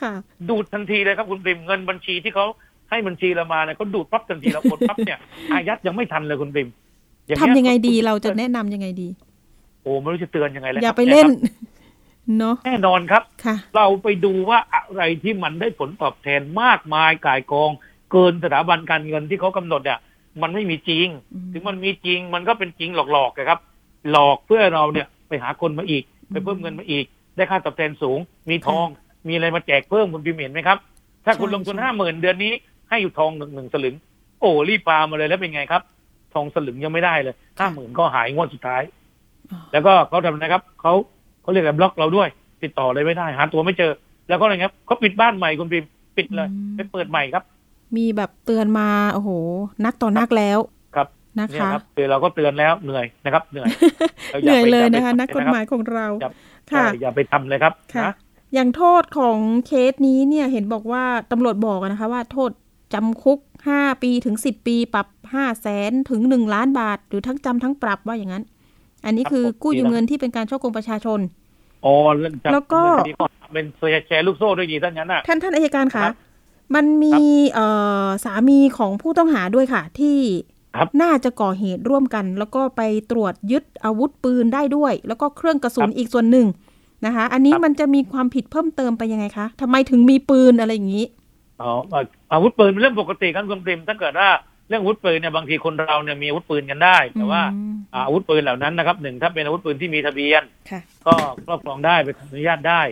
[0.00, 0.12] ค่ะ
[0.48, 2.46] ดูดทันทีเลยครับคุณปริมเงินบัญชีที่เขา
[2.90, 5.18] ให้บัญชีเรามาเนี่ยเขาดูดปั๊บทันทีเราโอนปั๊บเนี่ย
[5.52, 6.68] อายัดยังไม่ทันเลยคุณปริม
[7.26, 9.08] อางทำเงี้ยังไงดีเราจะแนะนำยังไงดี
[9.82, 11.72] โอ้ไม่รู้จะเตือนยังไงแล้วอย่าครับไปเล่นยครับ
[12.38, 17.70] เนาะแน่นอนครับค่ะเราไปดูว่าอะไรที่มันได้ผลตอบแทนมากมายก่ายกอง
[18.12, 20.00] เกินสถาบันการเงินที่เขากำหนดเนี่ย
[20.42, 23.60] มันไม่มีจริงอืมถึงมันมีจริงมันก็เป็นจริงหลอกๆนะครับ
[24.10, 26.04] หลอกเพื่อเราเนี่ยไปหาคนมาอีก
[26.34, 27.04] ไปเพิ่มเงินมาอีก
[27.36, 28.18] ได้ค่าตอบแทนสูง
[28.50, 28.86] มีทอง
[29.28, 30.78] มีอะไรมาแจกเพิ่มคุณพิมพ์เห็นไหมครับ
[31.24, 32.52] ถ้าคุณใช่ลงทุนใช่ห้าหมื่นเดือนนี้
[32.88, 33.94] ให้อยู่ทองหนึ่งหนึ่งสลึง
[34.40, 35.82] โอ้รีบปามาเลยแล้วเป็นไงครับ
[36.34, 38.82] ทองสลึงยังไม่ได้เลยห้าหมื่นก็หายงวดสุดท้าย
[39.52, 40.92] อ๋อแล้วก็เขาทำนะครับเขา
[41.42, 42.28] เขาเรียกอะไรบล็อกเราด้วย
[42.62, 43.92] ติดต่อเลยไม่ได้หาตัวไม่เจอ
[44.28, 47.44] แล้วก็อะไรครับเขาปิดบ้านใหม่คุณพิมพ์ปิดเลยอืมไปเปิดใหม่ครับ
[47.96, 49.30] มีแบบเตือนมาโอ้โห
[49.84, 50.73] นักต่อนักแล้วครับ
[51.38, 53.68] นะเนี่ยคะครับคือเราก็เตือนแล้วเหนื่อยนะครับ เหนื่อย
[54.32, 56.32] ราเหนื่อยไปเลยไปนะคะ นักกฎหมายะของเราครับ
[56.72, 58.12] ค่ะใช่อย่าไปทำเลยครับค่ะนะ
[58.54, 62.50] อย่างโทษของเคสนี้เนี่ยเห็นบอกว่าตำรวจบอกอะนะคะว่าโทษ
[62.94, 63.38] จำคุก
[63.70, 68.44] 5ปีถึง10ปีปรับ5แสนถึง1ล้านบาท หรือทั้งจำทั้งปรับว่าอย่างนั้น
[69.04, 71.20] อันนี้คือกู้ยืมเงินที่เป็นการช่อโกงประชาชน
[71.84, 73.66] อ๋อเรื่องจับแล้วก็เรื่องคดีก็เป็น
[74.06, 76.14] แชร์ลูกโซ่ด้วยดีทั้งนั้นน่ะท่านท่านอายการครัคะบ
[76.74, 77.14] มันมี
[77.52, 77.66] เอ่
[78.04, 80.53] อสามีของผู้ต้องหาด้วยค่ะ ที่ครับ
[81.02, 86.46] น่าจะก่อเหตุร่วมกัน แล้วก็ไปตรวจยึดอาวุธปืนได้ด้วย แล้วก็เครื่องกระสุนอีกส่วนหนึ่ง
[87.06, 91.06] นะคะ อันนี้มันจะมีความผิดเพิ่มเติมไปยังไงคะทำไมถึงมีปืนอะไรอย่างนี้
[91.60, 94.28] อ๋อเอ่ออาวุธปืนเป็นเรื่องปกติครับคุณปริมถ้าเกิดว่า
[94.68, 97.74] เรื่องอาวุธปืนเนี่ยบางทีคนเราเนี่ยมีอาวุธปืนกันได้ แต่ว่าอืม
[98.06, 101.14] อาวุธปืนเหล่านั้นนะครับหนึ่งถ้าเป็นอาวุธปืนที่มีทะเบียนค่ะก็
[101.46, 102.82] ครอบครองได้ไปขออนุญาตได้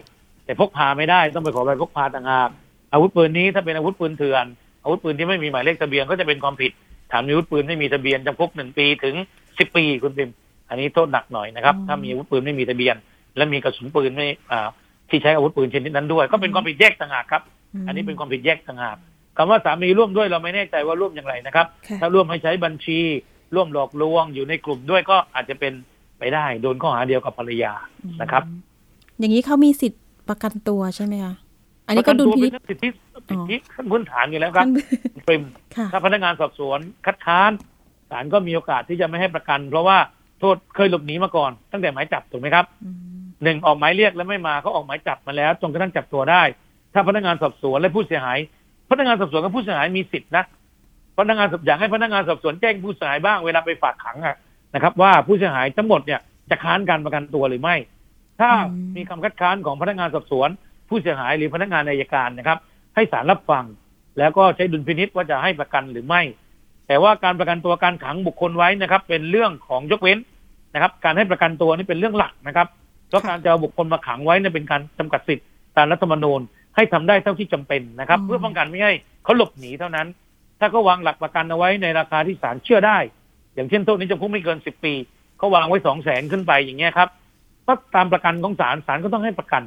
[0.44, 2.48] แต่พกพาไม่ได้ต้องไปขอใบพกพาต่างหาก
[2.92, 4.46] อาวุธปืนนี้ถ้าเป็นอาวุธปืนเถื่อน
[4.84, 6.72] อาวุธปืนที่ไม่มีหมายเลขทะเบียนก็จะเป็นความผิด
[7.12, 9.14] ฐานมีอาวุธปืนไม่มีทะเบียนจำคุกหนึ่งปีถึง
[9.58, 10.30] สิบปีคุณปิม
[10.68, 12.96] อันนี้โทษหนักหน่อยนะครับอืมถ้ามีอาวุธปืนไม่มีทะเบียน
[13.36, 14.68] และมีกระสุนปืนไม่อ่า
[15.10, 17.42] ที่ใช้อาวุธปืนชนิดนั้นด้วย ก็เป็นความผิดแยกต่างหากครับ
[17.86, 18.96] อันนี้เป็นความผิดแยกต่างหาก
[19.36, 22.98] คำว่าสามีร่วมด้วยเราไม่แน่ใจว่าร่วมอย่างไรนะครับค่ะถ้าร่วมให้ใช้บัญชี
[23.54, 25.72] ร่วมหลอกลวงอยู่ในกลุ่มด้วยก็อาจจะเป็น
[26.18, 27.72] ไปได้ โดนข้อหาเดียวกับภรรยา
[28.22, 28.42] นะครับ
[29.18, 31.34] อย่างนี้เขามีสิทธิ์ประกันตัวใช่ไหมคะ
[31.86, 35.42] อันนี้ปก็ระดุลตัวพิเป็นินจเรื่อง สิทธิสิทธิขั้นพื้นฐานอยู่แล้วครับขั้นปริม
[35.76, 37.50] ค่ะถ้าพนักงานสอบสวนคัดค้าน
[38.10, 39.98] ศาลก็มีโอกาสที่จะไม่ให้ประกัน เพราะว่า
[40.40, 46.42] โทษเคยหลบหนีมาก่อน ตั้งแต่หมายจับถูกไหมครับอืมหนึ่งออกหมายเรียกแล้วไม่มาเขาออกหมายจับมาแล้วจนกระทั่งจับตัวได้
[46.94, 48.38] ถ้าพนักงานสอบสวนและผู้เสียหาย
[48.90, 50.44] พนักงานสอบสวนกับผู้เสียหายมีสิทธินะ
[51.18, 54.36] พนักงานสอบอยากให้พนักงานสอบสวนแจ้งผู้เสียหายบ้างเวลาไปฝากขังอะ
[54.74, 56.20] นะครับ ว่าผู้เสียหายทั้งหมดเนี่ย
[56.50, 57.76] จะค้านการประกันตัวหรือไม่
[58.40, 58.50] ถ้า
[58.96, 60.48] มีคำคัดค้านของพนักงานสอบสวน
[60.88, 62.58] ผู้เสียหายหรือพนักงานอัยการนะครับ
[62.94, 63.64] ให้ศาลรับฟัง
[64.18, 66.22] แล้วก็ใช้ดุลพินิษว่าจะให้ประกันหรือไม่
[66.86, 70.18] แต่ว่าการประกันตัวการขังบุคคลไว้นะครับ เป็นเรื่องของยกเว้น
[70.74, 72.68] นะครับ การให้ประกันตัวนี่เป็นเรื่องหลักนะครับ
[73.08, 76.40] เพราะการจะเอาบุคคลมาขังไว้เนี่ยเป็นการจำกัดสิทธิ์ตามรัฐธรรมนูญ
[76.76, 78.92] ให้ทำได้เท่าที่จำเป็นนะครับ เพื่อป้องกันไม่ให้
[79.24, 80.06] เขาหลบหนีเท่านั้น
[80.60, 82.98] ถ้าเขาวางหลักประกันเอาไว้ในราคาที่ศาลเชื่อได้
[83.54, 84.94] อย่างเช่นโทษนี้จำคุกไม่เกินสิบปี
[85.38, 87.08] เขาวางไว้สองแสนขึ้นไปอย่างเงี้ยครับ
[87.66, 89.62] ก็ตามประกันของศาลศาลก็ต้องให้ประกัน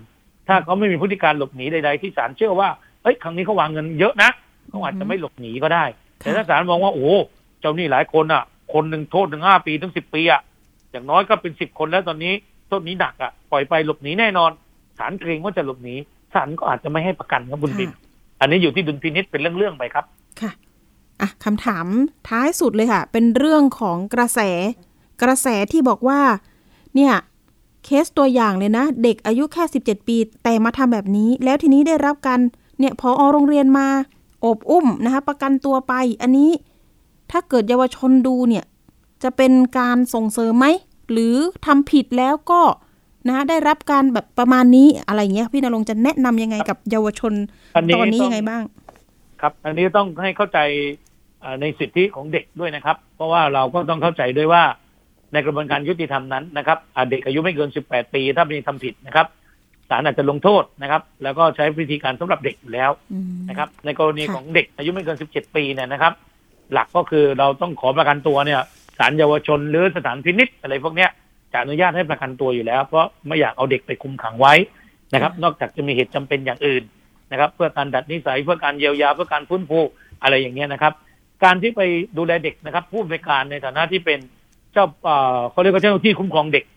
[0.47, 2.69] ถ้าเขาไม่มีพฤติการหลบหนีใด ๆ ที่ศาลเชื่อว่า
[3.05, 4.29] เอ้ยครั้งนี้เขาวางเงินเยอะนะ
[4.69, 5.85] เขาอาจจะไม่หลบหนีก็ได้
[6.17, 7.09] แต่ถ้าศาลมองว่าโอ้โห
[7.59, 8.43] เจ้าหนี้หลายคนอะ
[8.73, 10.41] คนหนึ่งโทษถึงห้าปีถึงสิบปีอะ
[10.91, 12.33] อย่างน้อยก็เป็นสิบคนแล้วตอนนี้
[12.67, 14.51] โทษนี้หนักอะปล่อยไปหลบหนีแน่นอน
[14.97, 15.95] ศาลเกรงว่าจะหลบหนี
[16.33, 17.89] ศาลก็อาจจะไม่ให้ประกันครับคุณปิ่น
[18.39, 20.05] อันนี้อยู่ที่ดุลพินิษเป็นเรื่องๆไปครับ
[20.41, 20.51] ค่ะ
[21.21, 21.85] อะคำถาม
[22.29, 24.39] ท้ายสุดเลยค่ะ เป็นเรื่องของกระแส
[25.21, 26.19] กระแสที่บอกว่า
[26.95, 27.13] เนี่ย
[27.85, 32.39] เคสตัวอย่างเลยนะ เด็กอายุแค่ 17 ปี แต่มาทำแบบนี้ แล้วทีนี้ได้รับการ
[32.79, 33.87] เนี่ยพออโรงเรียนมา
[34.45, 36.51] อบอุ้มนะคะประกันตัวไป อันนี้
[37.31, 38.65] ถ้าเกิดเยาวชนดูเนี่ย
[39.23, 40.67] จะเป็นการส่งเสริมไหม
[41.11, 42.61] หรือทำผิดแล้วก็
[43.29, 47.33] นะได้รับการแบบประมาณนี้อะไรเงี้ยพี่นรงค์จะแนะนำยังไงกับเยาวชน
[47.75, 48.63] อันนี้ตอนนี้ต้องยังไงบ้าง
[49.41, 50.59] ครับ อันนี้ต้องให้เข้าใจ
[51.43, 54.63] อ่าในสิทธิของเด็กด้วยนะครับ เพราะว่าเราก็ต้องเข้าใจด้วยว่า
[55.33, 59.27] ในกระบวนการยุติธรรมนั้นนะครับอ่าเด็กอายุไม่เกิน 18 ปี ถ้ามีทำผิดนะครับ
[59.89, 66.13] ศาลอาจจะลงโทษนะครับ แล้วก็ใช้วิธีการสำหรับเด็กอยู่แล้วอืมนะครับ ในกรณีค่ะของเด็กอายุไม่เกิน 17 ปีเนี่ยนะครับ
[66.73, 68.61] หลักก็คือเราต้องขอประกันตัวเนี่ย
[68.97, 71.09] ศาลเยาวชนหรือสถานพินิษอะไรพวกเนี้ย
[71.51, 74.53] จะอนุญาตให้ประกันตัวอยู่แล้ว เพราะไม่อยากเอาเด็กไปคุมขังไว้
[75.13, 76.83] นะครับ นอกจากจะมีเหตุจำเป็นอย่างอื่น
[77.31, 79.79] นะครับ เพื่อการดัดนิสัยเพื่อการเยียวยาเพื่อการฟื้นฟู
[80.21, 80.93] อะไรอย่างเงี้ยนะครับ
[81.43, 81.81] การที่ไป
[82.17, 84.19] ดูแลเด็กนะครับ ผู้อำนวยการในฐานะที่เป็น
[84.73, 86.74] เจ้าเอ่อเขาเรียกว่าเจ้าหน้าที่คุ้มครองเด็กค่ะ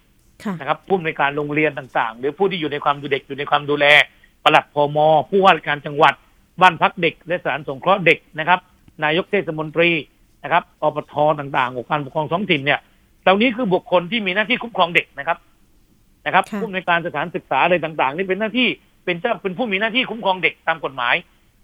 [0.59, 3.87] นะครับผู้อำนวยการโรงเรียนต่างๆ หรือผู้ที่อยู่ในความดูเด็กอยู่ในความดูแล
[4.45, 4.99] ปลัดพม
[5.31, 6.15] ผู้ว่าราชการจังหวัด
[6.63, 8.61] บ้านพักเด็ก และสถานสงเคราะห์เด็กนะครับ
[9.05, 9.91] นายกเทศมนตรี
[10.43, 12.81] นะครับอปทต่างๆองค์การปกครองท้องถิ่นเนี่ย
[13.23, 15.39] เหล่านี้คือบุคคลที่มีหน้าที่คุ้มครองเด็กนะครับ
[16.27, 18.69] นะครับค่ะผู้อำนวยการสถานศึกษาอะไรต่าง ๆ นี่เป็นหน้าที่
[19.05, 21.15] เป็นเจ้าเป็นผู้มีหน้าที่คุ้มครองเด็กตามกฎหมาย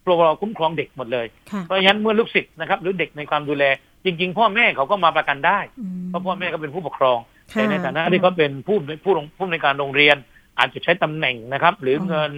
[0.05, 3.65] พรบคุ้มครองเด็กหมดเลยค่ะเพราะฉะนั้นเมื่อลูกศิษย์นะครับ หรือเด็กในความดูแล
[4.05, 10.17] จริง ๆ พ่อแม่เขาก็มาประกันได้อืมเพราะพ่อแม่ก็เป็นผู้ปกครองค่ะ แต่ในฐานะที่เขาเป็นผู้ผู้ลงผู้ในวยการโรงเรียน
[10.59, 12.31] อาจจะใช้ตำแหน่งนะครับ หรืออมเงิน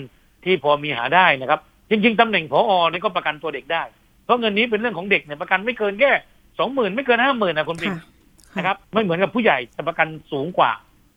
[0.44, 3.82] ที่พอมีหาได้นะครับ จริง ๆตำแหน่งพอนี่ก็ประกันตัวเด็กได้
[4.24, 6.12] เพราะเงินนี้เป็นเรื่องของเด็กเนี่ยประกันไม่เกินแค่
[6.58, 8.06] สองหมื่นไม่เกินห้าหมื่นนะคุณปิ่นค่ะ
[8.56, 10.72] นะครับไม่เหมือนกับผู้ใหญ่จะประกันสูงกว่า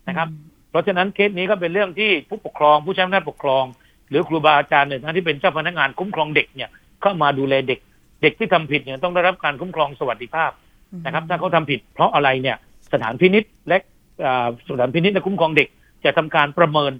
[0.08, 0.28] นะครับ
[0.72, 3.64] เพราะฉะนั้นเคสนี้ก็เป็นเรื่องที่ผู้ปกครองผู้ใช้อำนาจปกครอง
[4.10, 6.70] หรือครูบาอาจารย์เนี่ยนะที่เป็นเจ้าพนักงานคุ้มครองเด็กเนี่ย
[7.02, 7.80] เข้ามาดูแลเด็ก
[8.22, 10.52] เด็กที่ทำผิดเนี่ยต้องได้รับการคุ้มครองสวัสดิภาพ
[11.06, 12.58] นะครับ ถ้าเขาทำผิดเพราะอะไรเนี่ย
[12.94, 13.78] สถานพินิษและ
[14.26, 15.68] อ่าสถานพินิษและคุ้มครองเด็ก
[16.06, 16.92] จะทำการประเมิน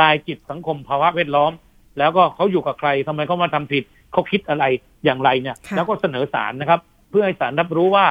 [0.00, 1.52] กายจิตสังคมภาวะแวดล้อม
[1.98, 4.64] แล้วก็เขาอยู่กับใครทำไมเขามาทำผิดเขาคิดอะไร
[5.04, 6.80] อย่างไรเนี่ยค่ะแล้วก็เสนอศาลนะครับ
[7.10, 8.06] เพื่อให้ศาลรับรู้ว่า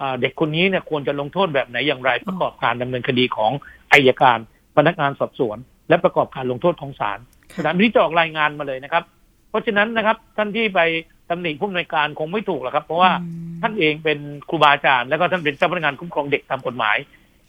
[0.00, 3.52] อ่าเด็กคนนี้เนี่ยควรจะลงโทษแบบไหนอย่างไร ประกอบการดำเนินคดีของ
[3.92, 4.38] อายการ
[4.76, 5.58] พนักงานสอบสวน
[5.88, 7.18] และประกอบการลงโทษของศาล
[7.52, 9.02] ค่ะศาลพินิจจะออกรายงานมาเลยนะครับ
[9.52, 10.80] เพราะฉะนั้นนะครับ ท่านที่ไป
[11.30, 16.96] ตำหนิผู้อำนวยการคงไม่ถูกหรอกครับ เพราะว่าอืมท่านเองเป็นครูบาอาจารย์ แล้วก็ท่านเป็นเจ้าพนักงานคุ้มครองเด็กตามกฎหมาย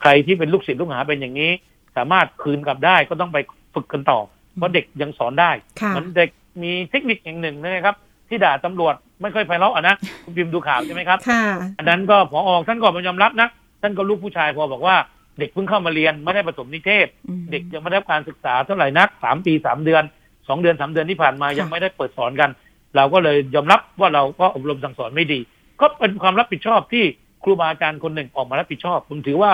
[0.01, 1.51] ใครที่เป็นลูกศิษย์ลูกหาเป็นอย่างนี้
[1.97, 3.37] สามารถคืนกลับได้ก็ต้องไป
[3.75, 4.19] ฝึกกันต่อ
[4.57, 5.51] เพราะเด็กยังสอนได้
[5.81, 6.29] ค่ะเหมือนเด็ก
[6.63, 7.95] มีเทคนิคอย่างหนึ่งนะครับ
[8.29, 11.43] ที่ด่าตำรวจไม่ค่อยไพเราะอะนะคุณพิมพ์ดูข่าวใช่ไหมครับค่ะ
[11.77, 13.47] อันนั้นก็พอออกท่านก็มายอมรับนะ
[13.81, 14.95] ท่านก็ลูกผู้ชายพอบอกว่า
[15.39, 20.03] เด็กเพิ่งเข้ามาเรียนไม่ได้ประถมนิเทศอืมเด็กยังไม่ได้รับการศึกษาเท่าไหร่นักสามปีสามเดือน
[20.47, 22.49] สองเดือนสามเดือนที่ผ่านมาค่ะยังไม่ได้เปิดสอนกัน
[22.95, 25.39] เราก็เลยยอมรับว่าเราก็อบรมสั่งสอนไม่ดี
[25.81, 27.03] ก็เป็นความรับผิดชอบที่
[27.43, 29.51] ครูบาอาจารย์คนหนึ่งออกมารับผิดชอบ ผมถือว่า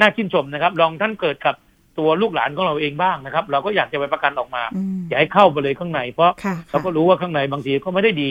[0.00, 1.54] น่าชื่นชมนะครับ ลองท่านเกิดกับ
[1.98, 8.30] ตัวลูกหลานของเราเองบ้างนะครับ เราก็อยากจะไปประกันออกมาอืมอย่าให้เข้าไปเลยข้างใน เพราะค่ะเราก็รู้ว่าข้างในบางทีก็ไม่ได้ดี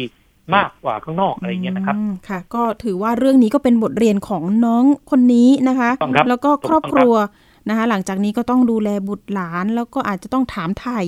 [0.56, 7.16] มากกว่าข้างนอกอะไรอย่างเงี้ยนะครับอืมค่ะ ก็ถือว่าเรื่องนี้ก็เป็นบทเรียนของน้องคนนี้นะคะต้องครับแล้วก็ถูกครอบต้องครัว
[7.70, 11.00] นะคะหลังจากนี้ก็ต้องดูแลบุตรหลานแล้วก็อาจจะต้องถามไถ่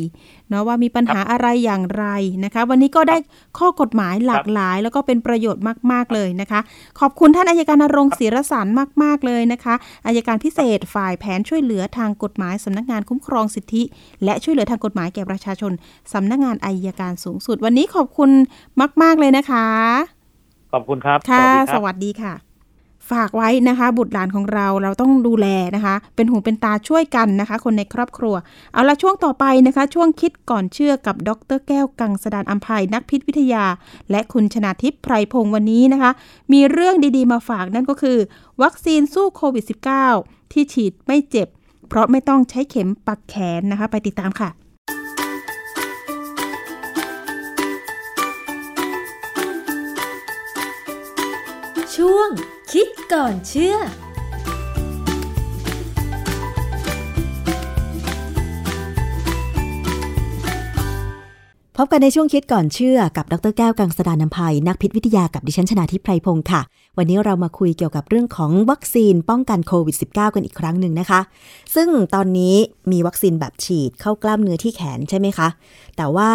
[0.49, 2.05] เนาะว่ามีปัญหาอะไรอย่างไร
[2.45, 3.17] นะคะ วันนี้ก็ได้
[3.59, 6.59] ข้อกฎหมายหลากหลาย แล้วก็เป็นประโยชน์มาก ๆ เลยนะคะ
[6.99, 8.67] ขอบคุณท่านอายการนรงค์ศิรสาร
[9.03, 9.75] มาก ๆ เลยนะคะ
[10.07, 13.83] อายการพิเศษฝ่ายแผนช่วยเหลือทางกฎหมายสำนักงานคุ้มครองสิทธิ
[14.23, 15.71] และช่วยเหลือทางกฎหมายแก่ประชาชน
[16.13, 18.29] สำนักงานอายการสูงสุด วันนี้ขอบคุณ
[19.01, 19.67] มาก ๆ เลยนะคะ
[20.73, 22.46] ขอบคุณครับ ค่ะสสวัสดีครับวัสดีค่ะ
[23.11, 28.35] ฝากไว้นะคะ บุตรหลานของเราเราต้องดูแลนะคะ เป็นหูเป็นตาช่วยกันนะคะ คนในครอบครัว
[28.73, 33.65] เอาละช่วงต่อไปนะคะ ช่วงคิดก่อนเชื่อกับดรแก้วกังสดานอัมภัยนักพิษวิทยา
[34.11, 36.11] และคุณชนาทิพย์ไพรพงศ์วันนี้นะคะ
[36.53, 38.17] มีเรื่องดีๆมาฝากนั่นก็คือ
[38.61, 39.65] วัคซีนสู้โควิด
[40.09, 41.47] -19 ที่ฉีดไม่เจ็บ
[41.87, 44.49] เพราะไม่ต้องใช้เข็มปักแขนนะคะ ไปติดตามค่ะ
[51.95, 52.29] ช่วง
[52.73, 53.75] คิดก่อนเชื่อ
[61.77, 66.61] พบกันในช่วงคิดก่อนเชื่อกับ ดรแก้วกังสดานนภัย นักพิษวิทยากับดิฉันชนาทิพไพรพงศ์ค่ะ
[66.99, 71.21] วันนี้เรามาคุยเกี่ยวกับเรื่องของวัคซีนป้องกันโควิด -19 กันอีกครั้งหนึ่งนะคะ
[71.75, 72.55] ซึ่งตอนนี้
[72.91, 75.47] มีวัคซีนแบบฉีดเข้ากล้ามเนื้อที่แขนใช่ไหมคะ
[75.97, 76.31] แต่ว่า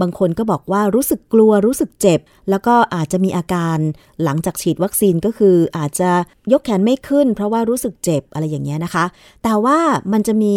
[0.00, 3.78] บางคนก็บอกว่ารู้สึกกลัวรู้สึกเจ็บ แล้วก็อาจจะมีอาการ
[4.24, 6.10] หลังจากฉีดวัคซีนก็คืออาจจะ
[6.52, 9.04] ยกแขนไม่ขึ้น เพราะว่ารู้สึกเจ็บอะไรอย่างเงี้ยนะคะ
[9.44, 9.78] แต่ว่า
[10.12, 10.56] มันจะมี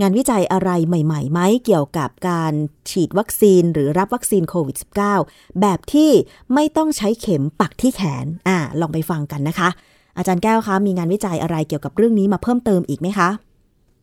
[0.00, 2.52] งานวิจัยอะไรใหม่ๆไหมเกี่ยวกับการ
[2.90, 4.76] ฉีดวัคซีนหรือรับวัคซีนโควิด
[5.18, 6.10] -19 แบบที่
[6.54, 9.68] ไม่ต้องใช้เข็มปักที่แขนอ่าลองไปฟังกันนะคะ
[10.16, 13.28] อาจารย์แก้วคะมีงานวิจัยอะไรเกี่ยวกับเรื่องนี้มาเพิ่มเติมอีกไหมคะ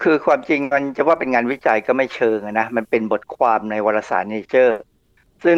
[0.03, 4.79] คือความจริงมันจะว่าเป็นงานวิจัยก็ไม่เชิงอะนะมันเป็นบทความในวารสารเนเจอร์
[5.45, 5.57] ซึ่ง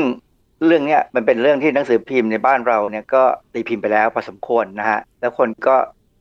[0.66, 3.24] เรื่องเนี้ยมันเป็นเรื่องที่หนังสือพิมพ์ในบ้านเราเนี่ยก็
[3.54, 5.76] ตีพิมพ์ไปแล้วพอสมควรนะฮะแล้วคนก็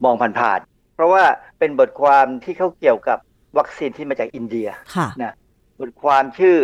[0.05, 1.25] มองผ่านๆเพราะว่า
[1.59, 3.19] เป็นบทความที่เขาเกี่ยวกับ
[3.59, 5.35] วัคซีนที่มาจากอินเดียค่ะนะ
[5.81, 6.57] บทความชื่อ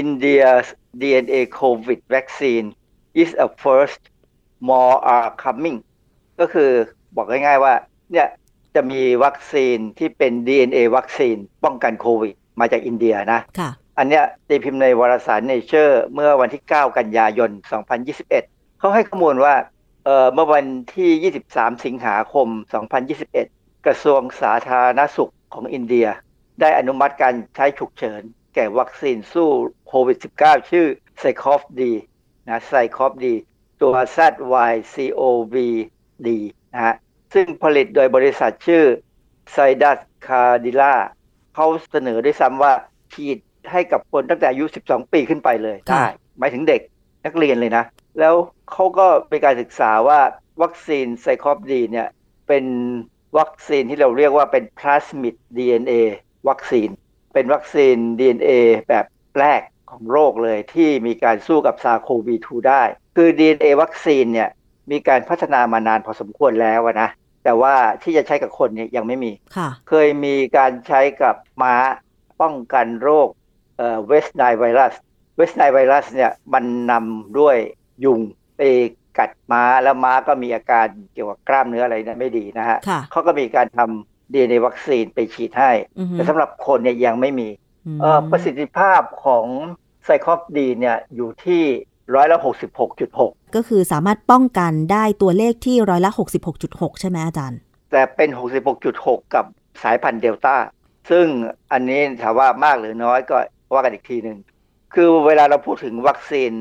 [0.00, 0.66] India's
[1.00, 2.66] DNA COVID vaccine
[3.22, 4.02] is a first
[4.68, 5.78] more are coming
[6.40, 6.70] ก็คือ
[7.16, 7.74] บอกง่ายๆว่า
[8.12, 8.28] เนี่ย
[8.74, 17.50] จะมีวัคซีนที่เป็น DNA วัคซีนป้องกันโควิด มาจากอินเดียนะค่ะอันเนี้ยตีพิมพ์ในวารสาร Nature เมื่อวันที่ 9 กันยายน
[18.14, 19.54] 2021 เขาให้ข้อมูลว่า
[20.04, 22.48] เอ่อเมื่อวันที่ 23 สิงหาคม
[23.16, 26.06] 2021 กระทรวงสาธารณสุขของอินเดีย
[26.60, 28.22] ได้อนุมัติการใช้ฉุกเฉิน
[28.54, 29.48] แก่วัคซีนสู้
[29.88, 30.86] โควิด -19 ชื่อ
[31.18, 31.92] ไซคอฟดี
[32.48, 33.34] นะไซคอฟดี
[33.82, 36.28] ตัว ZYCOV-D
[36.74, 36.94] นะฮะ
[37.34, 38.82] ซึ่งผลิตโดยบริษัทชื่อ
[39.52, 40.94] Zydus Cadila
[41.54, 42.72] เขาเสนอด้วยซ้ำว่า
[43.12, 43.38] ฉีด
[43.72, 46.04] ให้กับคนตั้งแต่อายุ 12 ปีขึ้นไปเลยค่ะได้
[46.38, 46.80] หมายถึงเด็ก
[47.24, 47.84] นักเรียนเลยนะ
[48.20, 48.34] แล้ว
[48.72, 50.20] เขาก็มีการศึกษาว่า
[50.62, 52.08] วัคซีน ZyCoV-D เนี่ย
[52.48, 52.64] เป็น
[53.38, 55.92] วัคซีนที่เราเรียกว่าเป็น plasmid DNA
[56.48, 56.88] วัคซีน
[57.34, 58.50] เป็นวัคซีน DNA
[58.88, 59.04] แบบ
[59.40, 59.60] แรก
[59.90, 62.82] ของโลกเลยที่มีการสู้กับ SARS-CoV-2ได้
[63.16, 64.48] คือ DNA วัคซีนเนี่ย
[64.90, 67.08] มีการพัฒนามานานพอสมควรแล้วอะนะ
[67.44, 71.74] แต่ว่าที่จะใช้กับคนเนี่ยยังไม่มีค่ะเคยมีการใช้กับม้า
[72.40, 73.28] ป้องกันโรค
[73.76, 74.92] เอ่อ West Nile virus
[75.36, 77.56] West Nile virus เนี่ยมันนำด้วย
[78.04, 78.20] ยุง
[78.56, 78.62] ไป
[79.18, 87.65] กัดม้าแล้วม้าก็มีอาการเกี่ยวกับกล้ามเนื้ออะไรเนี่ยไม่ดีนะฮะค่ะเขาก็มีการทำ DNA วัคซีนไปฉีดให้อือฮึแต่สำหรับคนเนี่ยยังไม่มีมเอ่อ
[88.30, 89.46] ประสิทธิภาพของ
[90.04, 91.62] ไซคอฟดีเนี่ยอยู่ที่
[92.14, 96.10] ร้อยละหกสิบหกจุดหกก็คือสามารถป้องกันได้ตัวเลขที่ร้อยละ
[96.56, 97.58] 66.6ใช่ไหมอาจารย์
[97.92, 98.28] แต่เป็น
[98.78, 99.44] 66.6กับ
[99.82, 100.56] สายพันธุ์เดลต้า
[101.10, 101.26] ซึ่ง
[101.72, 103.36] อันนี้ถามว่ามากหรือน้อยก็
[103.72, 104.38] ว่ากันอีกทีหนึ่ง
[104.94, 106.52] คือเวลาเราพูดถึงวัคซีน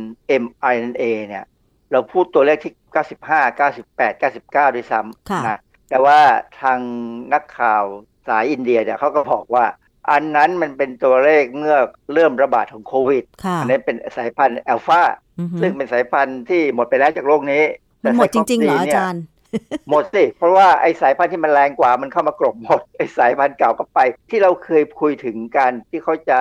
[0.44, 1.46] mRNA เนี่ย
[1.92, 2.74] เราพูดตัวเลขที่
[3.22, 5.60] 95 98 99 ด้วยซ้ค่ะำนะ
[5.90, 6.20] แต่ว่า
[6.62, 6.80] ทาง
[7.34, 7.84] นักข่าว
[8.28, 9.66] สายอินเดียเนี่ยเขาก็บอกว่า
[10.12, 11.78] อันนั้นมันเป็นตัวเลขเมื่อ
[12.14, 15.02] เริ่มระบาดของโควิดค่ะอันนี้เป็นสายพันธุ์อัลฟา
[15.40, 17.64] อือฮึซึ่งเป็นสายพันธุ์ที่หมดไปแล้วจากโลกนี้
[18.04, 19.24] มันหมดจริงๆเหรอแต่อาไซคฟดีนี่ยจารย์
[19.90, 24.00] หมดสิ เพราะว่าไอสายพันธุ์ที่มันแรงกว่ามันเข้ามากรบหมด ไอสายพันธุ์เก่าก็ไป
[24.30, 26.40] ที่เราเคยคุยถึงการที่เขาจะ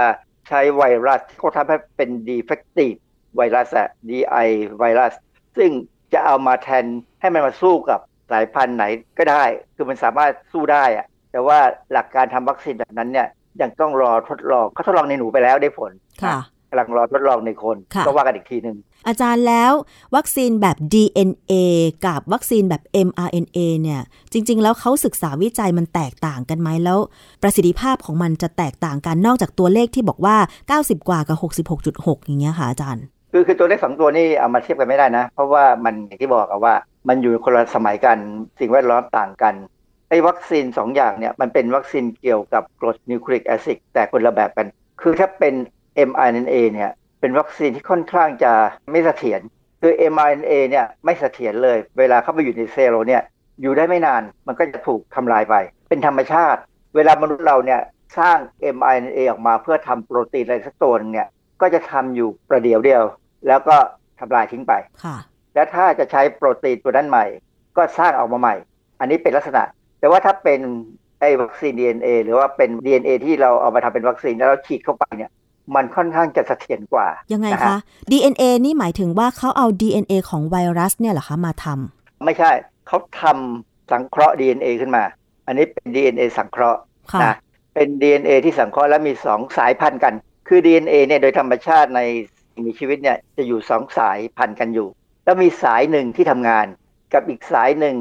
[0.48, 2.96] ใช้ไวรัสที่เขาทำให้เป็น defective
[3.36, 4.48] ไวรัสอะ DI
[4.78, 5.12] ไวรัส
[5.56, 5.70] ซึ่ง
[6.12, 6.84] จะเอามาแทน
[7.20, 8.00] ให้มันมาสู้กับ
[8.32, 8.84] สายพันธุ์ไหน
[9.18, 9.44] ก็ได้
[9.74, 11.58] คือมันสามารถสู้ได้อะแต่ว่า
[11.92, 13.28] หลักการทำวัคซีนแบบนั้นเนี่ย
[13.62, 15.92] ยังต้องรอทดลองเขาทดลองในหนูไปแล้วได้ผล
[16.24, 16.38] ค่ะ
[16.70, 18.76] กำลังรอทดลองในคนค่ะก็ว่ากันอีกทีหนึ่ง
[19.09, 19.72] อาจารย์แล้ว
[20.16, 21.52] วัคซีนแบบ DNA
[22.07, 24.00] กับวัคซีนแบบ mRNA เนี่ย
[24.32, 26.98] จริง ๆ แล้วเขาศึกษาวิจัยมันแตกต่างกันไหมแล้ว
[27.42, 30.36] ประสิทธิภาพของมันจะแตกต่างกันนอกจากตัวเลขที่บอกว่า
[30.82, 31.38] 90 กว่ากับ
[31.76, 36.74] 66.6 อย่างเงี้ยค่ะอาจารย์ คือคือตัวเลขสองตัวนี่เอามาเทียบกันไม่ได้นะ เพราะว่ามันอย่างที่บอกอะว่า
[37.09, 38.16] มันอยู่คนละสมัยกัน
[38.61, 44.66] สิ่งแวดล้อมต่างกันไออ้วัคซีนสองอย่างเนี่ยมันเป็นวัคซีนเกี่ยวกับกรดนิวคลีกแอซิดแต่คนละแบบกัน
[45.02, 45.54] คือถ้าเป็น
[46.08, 46.90] mRNA เนี่ย
[47.20, 48.52] เป็นวัคซีนที่ค่อนข้างจะ
[48.90, 49.40] ไม่เสถียร
[49.80, 53.22] คือ mRNA เนี่ยไม่เสถียรเลย เวลาเข้าไปอยู่ในเซลล์เนี่ย
[53.60, 55.54] อยู่ได้ไม่นานมันก็จะถูกทำลายไป
[55.88, 56.60] เป็นธรรมชาติ
[56.96, 57.80] เวลามนุษย์เราเนี่ย
[58.18, 58.38] สร้าง
[58.76, 61.28] mRNA ออกมาเพื่อทำโปรตีนอะไรสักตัวนึงเนี่ย
[61.60, 63.04] ก็จะทำอยู่ประเดี๋ยวเดียว
[63.46, 63.76] แล้วก็
[64.20, 64.72] ทำลายทิ้งไป
[65.04, 65.16] ค่ะ
[65.54, 67.24] และถ้าจะใช้โปรตีนตัวนั้นใหม่
[67.76, 68.54] ก็สร้างออกมาใหม่
[69.00, 69.62] อันนี้เป็นลักษณะ
[70.05, 70.61] แต่ว่าถ้าเป็น
[71.20, 75.30] ไอ้วัคซีน DNA หรือว่าเป็น DNA ที่เราเอามาทำเป็นวัคซีนแล้วเราฉีดเข้าไปเนี่ย
[75.74, 77.76] มันค่อนข้างจะเสถียรกว่า ยังไงนฮคะ
[78.11, 82.50] DNA นี่หมายถึงว่าเขาเอา DNA ของไวรัสเนี่ยเหรอคะมาทำไม่ใช่
[82.86, 85.05] เขาทำสังเคราะห์ DNA ขึ้นมา
[85.46, 86.80] อันนี้เป็น DNA สังเคราะห์
[87.12, 87.34] ค่ะนะ
[87.74, 90.14] เป็น DNA ที่สังเคราะห์แล้วมีสองสายพันธุ์กัน
[90.48, 92.00] คือ DNA เนี่ยโดยธรรมชาติใน
[92.52, 94.88] สิ่งมีชีวิตเนี่ยจะอยู่สองสายพันธุ์กันอยู่
[95.24, 96.66] แล้วมีสายหนึ่งที่ทำงาน
[97.12, 97.96] กับอีกสายหนึ่ง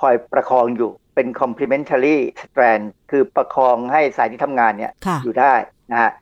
[0.00, 5.54] คอยประคองอยู่ เป็น complementary strand คือประคองให้สายที่ทำงานเนี่ยค่ะอยู่ได้
[5.90, 6.12] นะฮะ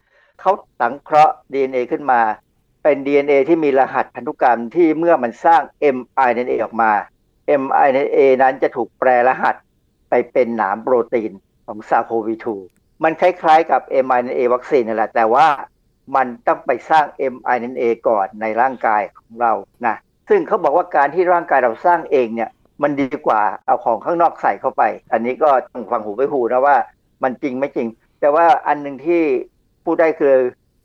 [0.40, 2.20] เขาสังเคราะห์ DNA ขึ้นมา
[2.82, 5.62] เป็น DNA ที่มีรหัสพันธุกรรมที่เมื่อมันสร้าง
[5.96, 6.92] mRNA ออกมา
[7.62, 9.56] mRNA นั้นจะถูกแปลรหัส
[10.10, 11.32] ไปเป็นหนามโปรตีน
[11.66, 12.46] ของ SARS-CoV-2
[13.04, 15.46] มันคล้ายๆกับ mRNA วัคซีนนั่นแหละ แต่ว่า
[16.16, 19.52] มันต้องไปสร้าง mRNA ก่อนในร่างกายของเรา
[19.86, 19.96] นะ
[20.28, 22.50] ซึ่งเขาบอกว่าการที่ร่างกายเราสร้างเองเนี่ย
[22.82, 26.76] มันดีกว่าเอาของข้างนอกใส่เข้าไป อันนี้ก็ต้องฟังหูไปหูนะว่า
[27.22, 27.88] มันจริงไม่จริง
[28.20, 29.22] แต่ว่าอันหนึ่งที่
[29.84, 30.34] พูดได้คือ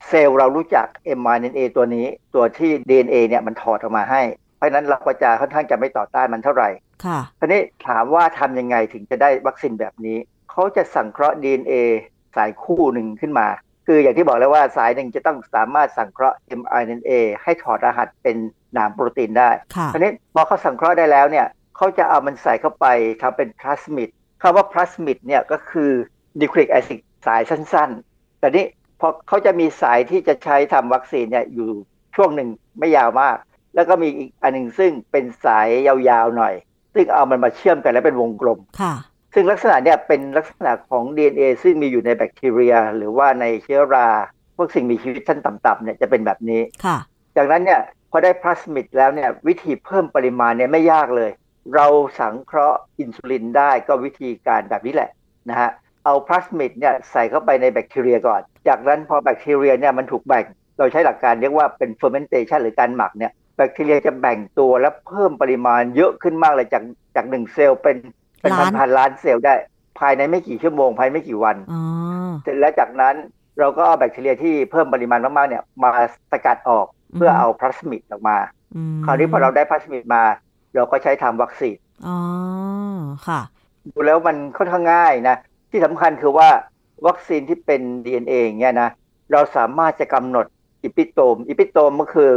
[0.08, 0.88] เซลล์เรารู้จัก
[1.20, 4.22] mRNA ตัวนี้ตัวที่ DNA เนี่ยมันถอดออกมาให้
[4.58, 6.70] เพราะฉะนั้นเราก็จะค่อนข้างจะไม่ต่อต้านมันเท่าไหร่
[7.06, 10.18] ค่ะทีนี้ถามว่าทำยังไงถึงจะได้วัคซีนแบบนี้
[10.52, 11.74] เขาจะสังเคราะห์ DNA
[12.36, 13.48] สายคู่หนึ่งขึ้นมา
[13.88, 17.12] คืออย่างที่บอกแล้วว่าสายหนึ่งจะต้องสามารถสังเคราะห์ mRNA
[17.44, 18.38] ให้ถอดรหัสเป็น
[18.74, 21.46] หนามโปรตีนได้ค่ะทีนี้พอเขาสังเคราะห์ได้แล้วเนี่ย
[21.78, 22.86] เขาจะเอามันใส่เข้าไป
[23.22, 24.10] ทำเป็น plasmid
[24.42, 25.92] คำว่า plasmid เนี่ยก็คือ
[26.40, 28.66] นิวคลีกแอซิดสายสั้นๆ แต่นี้
[29.00, 31.70] พอเขาจะมีสายที่จะใช้ทำวัคซีนเนี่ยอยู่
[32.16, 32.50] ช่วงหนึ่ง
[32.80, 33.38] ไม่ยาวมาก
[33.76, 36.54] แล้วก็มีอีกอันหนึ่งซึ่งเป็นสายยาวๆหน่อย
[36.94, 38.94] ซึ่งเอามันมาเชื่อมกันแล้วเป็นวงกลมค่ะ
[39.34, 44.10] ซึ่งลักษณะเนี่ยเป็นลักษณะของ DNA ซึ่งมีอยู่ในแบคทีเรีย หรือว่าในเชื้อรา
[44.56, 46.98] พวกสิ่งมีชีวิตชั้นต่ำๆเนี่ยจะเป็นแบบนี้ค่ะ
[47.36, 51.32] จากนั้นเนี่ยพอได้พลาสมิดแล้วเนี่ยวิธีเพิ่มปริมาณเนี่ยไม่ยากเลย
[51.76, 51.88] เรา
[52.20, 55.10] สังเคราะห์อินซูลินได้ก็วิธีการแบบนี้แหละ
[55.50, 55.70] นะฮะ
[56.06, 60.46] เอาพลาสมิดเนี่ยใส่เข้าไปในแบคทีเรียก่อน จากนั้นพอแบคทีเรียเนี่ยมันถูกแบ่ง
[60.78, 66.84] เราใช้หลักการเรียกว่าเป็น fermentation หรือการหมักเนี่ยแบคทีเรียจะแบ่งตัวและเพิ่มปริมาณเยอะขึ้นมากเลยจาก
[67.16, 67.98] จากหนึ่งเซลล์เป็น
[68.42, 69.54] เป็นพัล้านนพันล้านเซลล์ได้
[70.00, 71.82] ภายในไม่กี่ชั่วโมงภายในไม่กี่วันอ๋อ
[72.44, 73.16] เสร็จแล้วจากนั้น
[73.60, 75.90] เราก็เอาแบคทีเรียที่เพิ่มปริมาณมากๆเนี่ยมา
[76.32, 78.38] สกัดออกเพื่อเอา plasmid ออกมา
[78.76, 80.24] อืมคราวนี้พอเราได้ plasmid มา
[80.78, 82.18] เราก็ใช้ทำวัคซีนอ๋อ
[83.28, 83.42] ค่ะ
[83.90, 85.36] ดูแล้วมันค่อนข้างง่ายนะ
[85.72, 86.50] ที่สำคัญคือว่า
[87.08, 88.90] วัคซีนที่เป็น DNA อย่างเงี้ยนะ
[89.32, 90.46] เราสามารถจะกำหนด
[90.84, 92.32] epitope epitope ก็คือ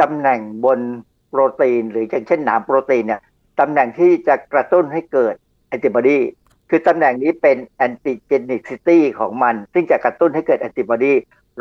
[0.00, 0.80] ตำแหน่งบน
[1.28, 3.20] โปรตีน หรืออย่างเช่นหนามโปรตีนเนี่ย
[3.60, 5.34] ตำแหน่งที่จะกระตุ้นให้เกิด
[5.68, 6.18] แอนติบอดี
[6.70, 11.12] คือตำแหน่งนี้เป็น antigenicity ของมัน ซึ่งจะกระตุ้นให้เกิดแอนติบอดี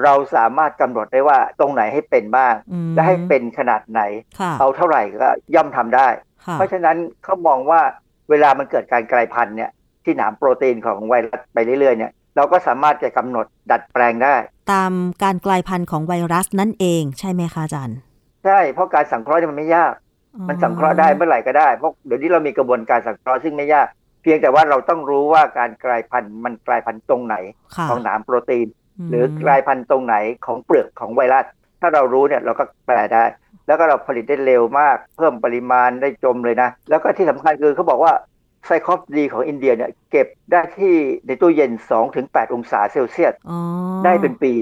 [0.03, 4.01] เราสามารถกำหนดได้ว่าตรงไหนให้เป็นบ้างอืมและให้เป็นขนาดไหน
[4.39, 6.07] ค่ะเอาเท่าไหร่ก็ย่อมทำได้
[6.45, 7.81] ค่ะเพราะฉะนั้นเขามองว่า
[8.29, 9.71] เวลามันเกิดการกลายพันธุ์เนี่ย
[10.03, 14.35] ที่หนามโปรตีนของไวรัสไปเรื่อยๆเนี่ยเราก็สามารถจะกำหนดดัดแปลงได้
[14.73, 17.97] ตามการกลายพันธุ์ของไวรัสนั่นเองใช่ไหมคะอาจารย์
[18.45, 19.93] ใช่เพราะการสังเคราะห์เนี่ยมันไม่ยาก
[20.35, 23.87] อ๋อมันสังเคราะห์ได้เมื่อไหร่ก็ได้เพราะเดี๋ยวนี้เรามีกระบวนการสังเคราะห์ซึ่งไม่ยาก
[24.21, 27.35] เพียงแต่ว่าเราต้องรู้ว่าการกลายพันธุ์มันกลายพันธุ์ตรงไหน
[27.75, 28.69] ค่ะของหนามโปรตีนม
[29.09, 30.15] หรือกลายพันธุ์ตรงไหน
[30.45, 31.45] ของเปลือกของไวรัส
[31.81, 33.23] ถ้าเรารู้เนี่ยเราก็แปลได้
[33.67, 38.13] แล้วก็เราผลิตได้เร็วมาก เพิ่มปริมาณได้จมเลยนะ แล้วก็ที่สำคัญคือเขาบอกว่า
[38.65, 40.95] ไซคอฟดีของอินเดียเนี่ยเก็บได้ที่
[41.27, 41.71] ในตู้เย็น
[42.11, 43.59] 2-8 องศาเซลเซียสอ๋อ
[44.05, 44.53] ได้เป็นปี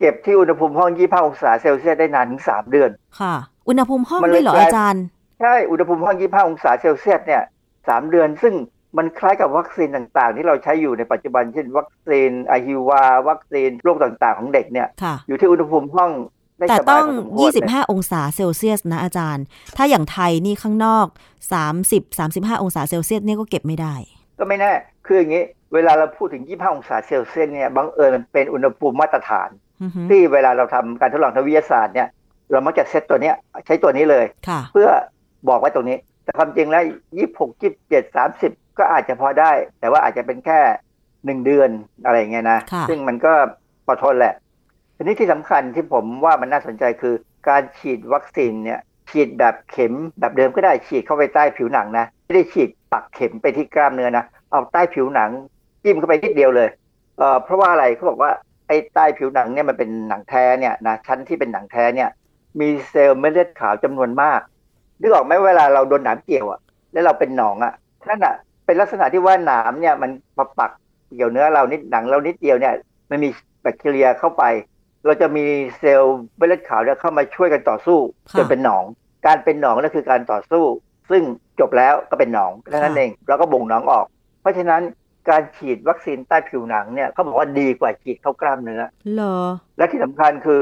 [0.00, 3.34] เก็บที่อุณหภูมิห้อง 25 องศาเซลเซียสได้นานถึง 3 เดือน ค่ะ
[3.68, 5.04] อุณหภูมิห้องมันเลยด้วยเหรอกลายอาจารย์
[5.40, 7.42] ใช่ อุณหภูมิห้อง 25 องศาเซลเซียสเนี่ย
[7.76, 8.54] 3 เดือน ซึ่ง
[8.96, 16.10] มันคล้ายกับวัคซีนต่างๆ ที่เราใช้อยู่ในปัจจุบันเช่น วัคซีนอหิวา วัคซีนโรคต่างๆ ของเด็กเนี่ยค่ะอยู่ที่อุณหภูมิห้อง
[16.58, 19.44] ได้แต่สบาต้ยองพอสมควรเลย25 องศาเซลเซียสนะอาจารย์
[19.76, 21.06] ถ้าอย่างไทยนี่ข้างนอก
[21.64, 23.94] 30 35 องศาเซลเซียสเนี่ยก็เก็บไม่ได้
[24.38, 24.72] ก็ไม่แน่
[25.06, 25.44] คืออย่างนี้
[25.74, 29.48] เวลาเราพูดถึง 25 องศาเซลเซียสเนี่ย บังเอิญมันเป็นอุณหภูมิมาตรฐาน
[29.82, 32.08] อือฮึที่เวลาเราทำการทดลองทางวิทยาศาสตร์เนี่ย
[32.50, 33.34] เรามักจะเซตตัวเนี้ย
[33.66, 34.88] ใช้ตัวนี้เลยค่ะเพื่อ
[35.48, 36.82] บอกไว้ตรงนี้ แต่ความจริงแล้ว
[37.22, 39.50] 26 27 30 ก็อาจจะพอได้
[39.80, 40.60] แต่ว่าอาจจะเป็นแค่
[41.24, 41.70] หนึ่งเดือน
[42.04, 43.32] อะไรอย่างเงี้ยนะค่ะซึ่งมันก็
[43.86, 44.34] พอทนแหละ
[44.96, 47.14] ทีนี้ที่สำคัญที่ผมว่ามันน่าสนใจคือ
[47.48, 55.30] การฉีดวัคซีนเนี่ยฉีดแบบเข็มแบบเดิมก็ได้ฉีดเข้าไปใต้ผิวหนังนะ ไม่ได้ฉีดปักเข็มไปที่กล้ามเนื้อนะ เอาใต้ผิวหนัง
[55.82, 56.68] จิ้มเข้าไปนิดเดียวเลย
[57.18, 58.30] เอ่อเพราะว่าอะไรเขาบอกว่า
[58.68, 62.08] ไอ้ใต้ผิวหนังเนี่ยมันเป็นหนังแท้เนี่ยนะชั้นที่เป็นหนังแท้เนี่ย
[62.60, 64.40] มีเซลล์เม็ดเลือดขาวจำนวนมาก
[65.00, 66.60] นึกออกไหมเวลาเราโดนหนามเกี่ยวอะ
[66.92, 67.72] แล้วเราเป็นหนองอะ
[68.08, 68.34] นั่นอะ
[68.66, 70.70] เป็นลักษณะที่ว่าหนามเนี่ยมันมาปัก
[71.16, 72.74] เกี่ยวเนื้อเรานิดหนังเรานิดเดียวเนี่ย
[73.10, 73.28] มันมี
[73.62, 74.44] แบคทีเรียเข้าไป
[75.04, 75.44] เราจะมี
[75.78, 77.98] เซลล์เม็ดเลือดขาวเนี่ยเข้ามาช่วยกันต่อสู้
[78.32, 78.84] ค่ะจนเป็นหนอง
[79.26, 80.64] การเป็นหนองนั่นคือการต่อสู้
[81.10, 81.22] ซึ่ง
[81.60, 84.06] จบแล้วก็เป็นหนองแค่นั้นค่ะเองแล้วก็บ่งหนองออก
[84.40, 84.82] เพราะฉะนั้น
[85.28, 88.82] การฉีดวัคซีนใต้ผิวหนังเนี่ยเขาบอกว่าดีกว่าฉีดเข้ากล้ามเนื้อ
[89.14, 89.36] เหรอ
[89.76, 90.60] และที่สำคัญคือ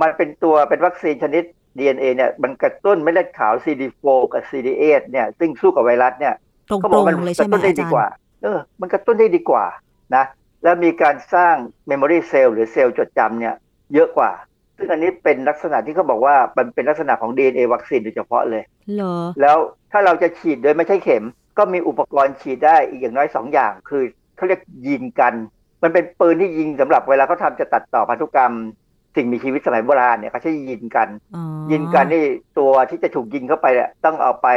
[0.00, 1.44] มันเป็นตัวเป็นวัคซีนชนิด
[1.78, 6.34] DNA เนี่ยมันกระตุ้นเม็ดเลือดขาว CD4 กับ CD8 เนี่ยซึ่งสู้กับไวรัสเนี่ย
[6.70, 8.12] ตรงเขาบตอรกงมันเลยกใช่ระไหมตุ้นได้อาดีจารกว่าย์
[8.42, 9.66] เออ มันกระตุ้นได้ดีกว่า
[10.14, 10.24] นะ
[10.62, 11.54] แล้วมีการสร้าง
[11.90, 13.54] memory cell หรือเซลล์จดจำเนี่ย
[13.94, 14.30] เยอะกว่า
[14.76, 18.62] ซึ่งอันนี้เป็นลักษณะที่เขาบอกว่ามันเป็นลักษณะของ DNA วัคซีนโดยเฉพาะเลย
[18.96, 19.56] เหรอแล้ว
[19.92, 21.24] ถ้าเราจะฉีดโดยไม่ใช่เข็ม
[21.58, 24.02] ก็มีอุปกรณ์ฉีดได้อีกอย่างน้อยสองอย่าง คือ
[24.36, 25.34] เขาเรียกยิงกัน
[25.82, 28.52] มันเป็นปืนที่ยิงสำหรับเวลาเขาทำจะตัดต่อพันธุกรรม
[29.16, 31.42] สิ่งมีชีวิตสมัยโบราณเนี่ยเขาใช้ยิงกันอ๋อ
[31.72, 32.24] ยิงกันนี่
[32.58, 34.48] ตัวที่จะถูกยิงเข้าไปเนี่ยต้องเอาไป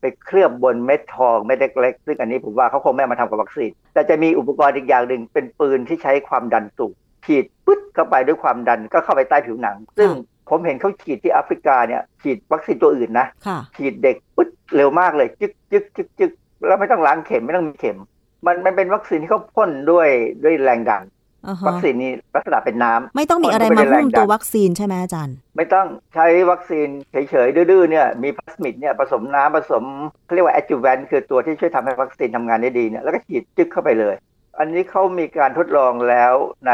[0.00, 6.92] ไปเคลือบบนเม็ดทองเม็ดเล็กๆซึ่งอันนี้ผมว่าเขาคงไม่เอามาทำกับวัคซีน แต่จะมีอุปกรณ์อีกอย่างหนึ่งเป็นปืนที่ใช้ความดันสูง
[7.24, 10.10] ฉีดปึ๊ดเข้าไปด้วยความดันก็เข้าไปใต้ผิวหนัง ซึ่ง
[10.48, 16.30] ผมเห็นเขาฉีดที่แอฟริกาเนี่ยฉีดวัคซีนตัวอื่นนะค่ะฉีดเด็กปึ๊ดเร็วมากเลย จึกจึกจึกจึก
[16.66, 17.98] แล้วไม่ต้องล้างเข็มไม่ต้องมีเข็ม
[18.46, 20.08] มันมันเป็นวัคซีนที่เขาพ่นด้วย
[20.44, 21.19] ด้วยแรงดันอ่าฮะ
[21.68, 29.84] วัคซีนนี้ลักษณะเป็นน้ำไม่ต้องมีอะไรมันก็มาไม่ได้หุ้มแรงดันตัววัคซีนใช่ไหมอาจารย์ ไม่ต้องใช้วัคซีนเฉยๆดื้อๆเนี่ยมีพลาสมิดเนี่ยผสมน้ำผสม
[30.24, 34.14] เขาเรียกว่าแอดจูแวนคือตัวที่ช่วยทำให้วัคซีนทำงานได้ดีเนี่ยแล้วก็ฉีดจึ๊กเข้าไปเลย
[34.58, 36.34] อันนี้เขามีการทดลองแล้ว
[36.68, 36.72] ใน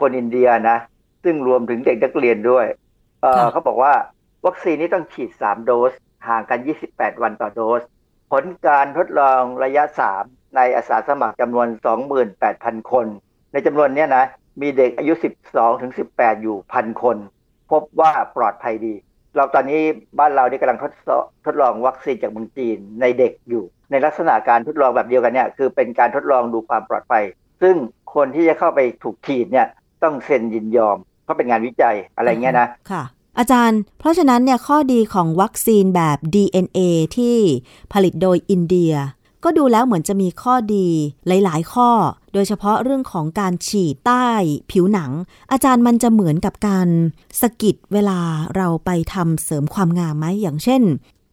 [0.00, 0.78] คนอินเดียนะ
[1.24, 2.66] ซึ่งรวมถึงเด็กนักเรียนด้วย
[3.22, 3.92] เออค่ะเขาบอกว่า
[4.46, 5.92] วัคซีนนี้ต้องฉีด 3 โดส
[6.28, 6.58] ห่างกัน
[6.90, 7.82] 28 วันต่อโดส
[8.30, 9.84] ผลการทดลองระยะ
[10.18, 11.66] 3 ในอาสาสมัครจำนวน
[12.30, 13.06] 28,000 คน
[13.54, 14.24] ในจำนวนนี้นะ
[14.62, 15.12] มีเด็กอายุ
[15.46, 17.16] 12ถึง18 อยู่พันคน
[17.70, 18.94] พบว่าปลอดภัยดี
[19.36, 19.80] เราตอนนี้
[20.18, 20.92] บ้านเรานี่กำลังทด
[21.46, 27.24] ทดลองวัคซีนจากเมืองจีนในเด็กอยู่ ในลักษณะการทดลองแบบเดียวกันเนี่ยคือเป็นการทดลองดูความปลอดภัย
[27.62, 27.76] ซึ่ง
[28.14, 29.66] คนที่จะเข้าไปถูกฉีดเนี่ย
[30.02, 33.02] ต้องเซ็นยินยอม เพราะเป็นงานวิจัยอะไรเงี้ยนะค่ะ
[33.38, 36.80] อาจารย์ เพราะฉะนั้นเนี่ยข้อดีของวัคซีนแบบ DNA
[37.16, 37.36] ที่
[37.92, 38.92] ผลิตโดยอินเดีย
[39.44, 40.86] ก็ดูแล้วเหมือนจะมีข้อดี
[41.26, 41.90] หลาย ๆ ข้อ
[42.34, 44.26] โดยเฉพาะเรื่องของการฉีดใต้
[44.70, 45.10] ผิวหนัง
[45.52, 46.88] อาจารย์มันจะเหมือนกับการ
[47.40, 48.20] สะกิดเวลา
[48.56, 50.82] เราไปทำเสริมความงามไหมอย่างเช่น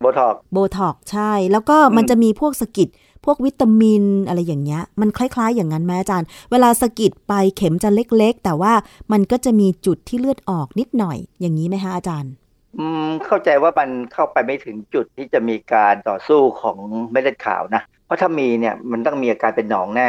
[0.01, 2.87] โบท็อกซ์โบท็อกซ์ใช่ แล้วก็อืมมันจะมีพวกสะกิด
[3.25, 8.73] พวกวิตามินอะไรอย่างเงี้ย มันคล้ายๆ อย่างนั้นไหมอาจารย์ เวลาสะกิดไปเข็มจะเล็กๆ แต่ว่า
[9.11, 12.31] มันก็จะมีจุดที่เลือดออกนิดหน่อย อย่างนี้ไหมคะอาจารย์
[12.79, 16.77] อืมเข้าใจว่ามันเข้าไปไม่ถึงจุดที่จะมีการต่อสู้ของ
[17.11, 20.07] เม็ดเลือดขาวนะเพ ราะถ้ามีเนี่ยมันต้องมีอาการเป็นหนองแน่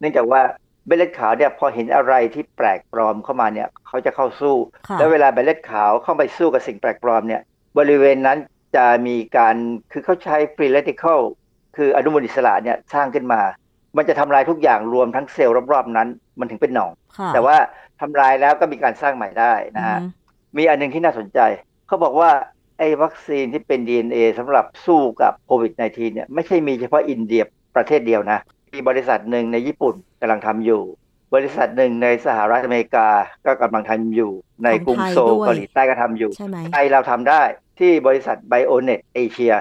[0.00, 0.42] เนื่องจากว่า
[0.86, 4.54] เม็ดเลือดขาวเนี่ยพอเห็นอะไรที่แปลกปลอมเข้ามาเนี่ยเขาจะเข้าสู้
[4.88, 7.42] ค่ะแล้วเวลาเม็ดเลือดขาวเข้าไปสู้กับสิ่งแปลกปลอมเนี่ย
[7.78, 8.38] บริเวณนั้น
[8.76, 9.54] จะมีการ
[9.92, 11.20] คือเขาใช้ free radical
[11.76, 13.40] คืออนุมูลอิสระเนี่ยสร้างขึ้นมา
[13.96, 17.56] มันจะทำลายทุกอย่างรวมทั้งเซลล์รอบๆนั้น มันถึงเป็นหนองค่ะแต่ว่า
[18.00, 20.10] ทำลายแล้วก็มีการสร้างใหม่ได้นะฮะอืม
[20.56, 21.38] มีอันหนึงที่น่าสนใจ
[21.86, 22.30] เขาบอกว่า
[22.78, 27.42] ไอ้วัคซีนที่เป็น DNA สำหรับสู้กับโควิด -19 เนี่ยไม่ใช่มีเฉพาะอินเดีย
[27.76, 28.38] ประเทศเดียวนะ
[28.74, 30.82] มีบริษัทหนึ่งในญี่ปุ่นกำลังทำอยู่
[31.34, 33.08] บริษัทหนึ่งในสหรัฐอเมริกา
[33.46, 34.32] ก็กำลังทำอยู่
[34.64, 37.42] ในกรุงโซลเกาหลีใต้ก็ทำอยู่ใช่ไหมไทยเราทำได้
[37.78, 39.54] ที่บริษัท Bionet Asia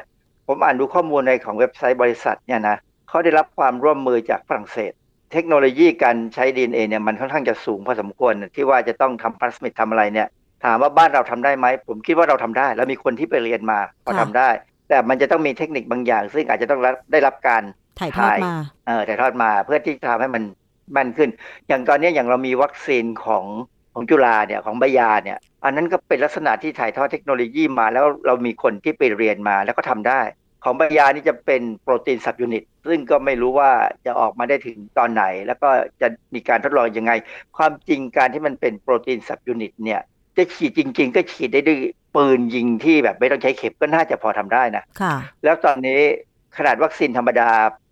[0.47, 2.77] ผมอ่านดูข้อมูลในของเว็บไซต์บริษัทเนี่ยนะ
[3.09, 4.91] เขาได้รับความร่วมมือจากฝรั่งเศส
[5.31, 10.27] เทคโนโลยีการใช้ DNA เนี่ยมันค่อนข้างจะสูงพอสมควรที่ว่าจะต้องทำพลาสมิดทำอะไรเนี่ย
[10.65, 14.49] ถามว่าบ้านเราทำได้ไหมผมคิดว่าเราทำได้ แล้วมีคนที่ไปเรียนมาก็ค่ะทำได้
[14.89, 17.63] แต่มันจะต้องมีเทคนิคบางอย่าง ซึ่งอาจจะต้องรับได้รับการ
[17.99, 18.53] ถ่ายทอดมา
[18.87, 20.43] เออถ่ายทอดมาเพื่อที่จะทำให้มัน
[20.91, 21.29] แม่นขึ้น
[21.67, 23.45] อย่างตอนนี้อย่างเรามีวัคซีนของ
[23.93, 30.21] ของจุฬาเนี่ยของใบยาเนี่ย อันนั้นก็เป็นลักษณะที่ถ่ายทอดเทคโนโลยีมา แล้วเรามีคนที่ไปเรียนมาแล้วก็ทำได้
[30.63, 33.71] ของใบยานี่จะเป็น protein subunit ซึ่งก็ไม่รู้ว่า
[34.05, 35.69] จะออกมาได้ถึงตอนไหน แล้วก็
[36.01, 37.11] จะมีการทดลองยังไง
[37.57, 40.01] ความจริงการที่มันเป็น protein subunit เนี่ย
[40.37, 41.79] จะฉีดจริง ๆ ก็ฉีดได้ด้วย
[42.15, 45.13] ปืนยิงที่แบบไม่ต้องใช้เข็มก็น่าจะพอทำได้นะค่ะ
[45.43, 45.99] แล้วตอนนี้
[46.57, 47.49] ขนาดวัคซีนธรรมดา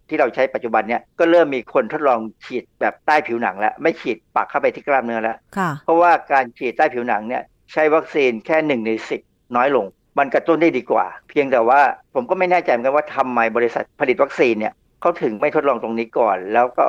[0.10, 7.44] ที่เราใช้ปัจจุบันเนี่ยก็เริ่มมีคนทดลองฉีดแบบใต้ผิวหนังแล้ว ไม่ฉีดปักเข้าไปที่กล้ามเนื้อแล้วค่ะเพราะว่าการฉีดใต้ผิวหนังเนี่ย
[7.74, 9.22] ใช้วัคซีนแค่หนึ่งในสิบ
[9.56, 9.86] น้อยลง
[10.18, 11.80] มันกระตุ้นได้ดีกว่า เพียงแต่ว่า
[12.14, 16.86] ผมก็ไม่แน่ใจเหมือนกันว่าทำไมบริษัทผลิตวัคซีนเนี่ยเขาถึงไม่ทดลองตรงนี้ก่อน แล้วก็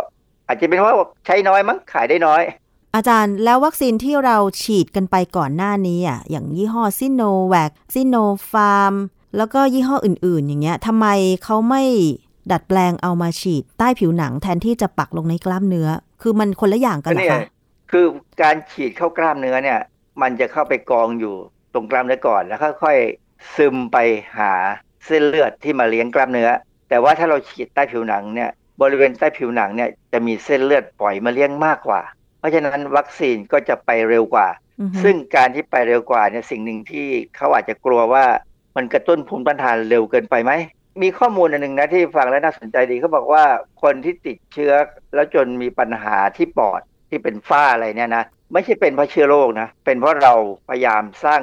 [0.47, 0.95] อาจจะเป็นว่า
[1.27, 2.43] ใช้น้อยมั้งขายได้น้อย
[2.97, 8.16] อาจารย์แล้ววัคซีนที่เราฉีดกันไปก่อนหน้านี้อะอย่างยี่ห้อซิโนแวคซิโน
[8.51, 8.94] ฟาร์ม
[9.36, 11.07] แล้วก็ยี่ห้ออื่น ๆ อย่างเงี้ยทำไม
[11.44, 11.82] เขาไม่
[12.51, 15.88] ดัดแปลงเอามาฉีดใต้ผิวหนังแทนที่จะปักลงในกล้ามเนื้อ
[16.22, 17.42] คือมันคนละอย่างกันเหรอคะ
[17.90, 18.07] คือ
[18.42, 19.80] การฉีดเข้ากล้ามเนื้อเนี่ย
[20.22, 21.34] มันจะเข้าไปกองอยู่
[21.74, 23.99] ตรงกล้ามเนื้อก่อนแล้วค่อยๆซึมไป
[24.38, 24.53] หา
[25.07, 26.51] เส้นเลือดที่มาเลี้ยงกล้ามเนื้อ
[26.88, 28.51] แต่ว่าถ้าเราฉีดใต้ผิวหนังเนี่ย
[28.82, 32.01] บริเวณใต้ผิวหนังเนี่ยจะมีเส้นเลือดปล่อยมาเลี้ยงมากกว่า
[32.39, 34.49] เพราะฉะนั้นวัคซีนก็จะไปเร็วกว่า
[34.80, 37.07] อือฮึซึ่งการที่ไปเร็วกว่าเนี่ยสิ่งหนึ่งที่
[37.37, 38.24] เขาอาจจะกลัวว่า
[38.76, 40.53] มันกระตุ้นภูมิต้านทานเร็วเกินไปไหม
[41.03, 43.45] มีข้อมูลอันหนึ่งนะที่ฟังแล้วน่าสนใจดีเขาบอกว่า
[43.82, 44.72] คนที่ติดเชื้อ
[45.14, 50.34] แล้วจนมีปัญหาที่ปอดที่เป็นฝ้าอะไรเนี่ยนะไม่ใช่เป็นเพราะเชื้อโรคนะเป็นเพราะเรา
[50.68, 51.41] พยายามสร้าง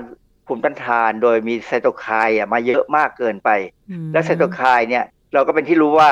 [0.47, 3.49] ภูมิต้านทานโดยมีไซโตไคน์อะมาเยอะมากเกินไป
[3.89, 6.09] อืมและไซโตไคน์เนี่ยเราก็เป็นที่รู้ว่า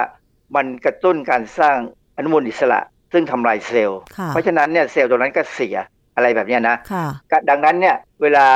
[0.55, 1.77] มันกระตุ้นการสร้าง
[2.17, 2.79] อนุมูลอิสระ
[3.13, 5.77] ซึ่งทำลายเซลล์ค่ะเพราะฉะนั้นเนี่ยเซลล์ตรงนั้นก็เสีย
[6.15, 8.47] อะไรแบบเนี้ยนะค่ะก็ดังนั้นเนี่ยเวลา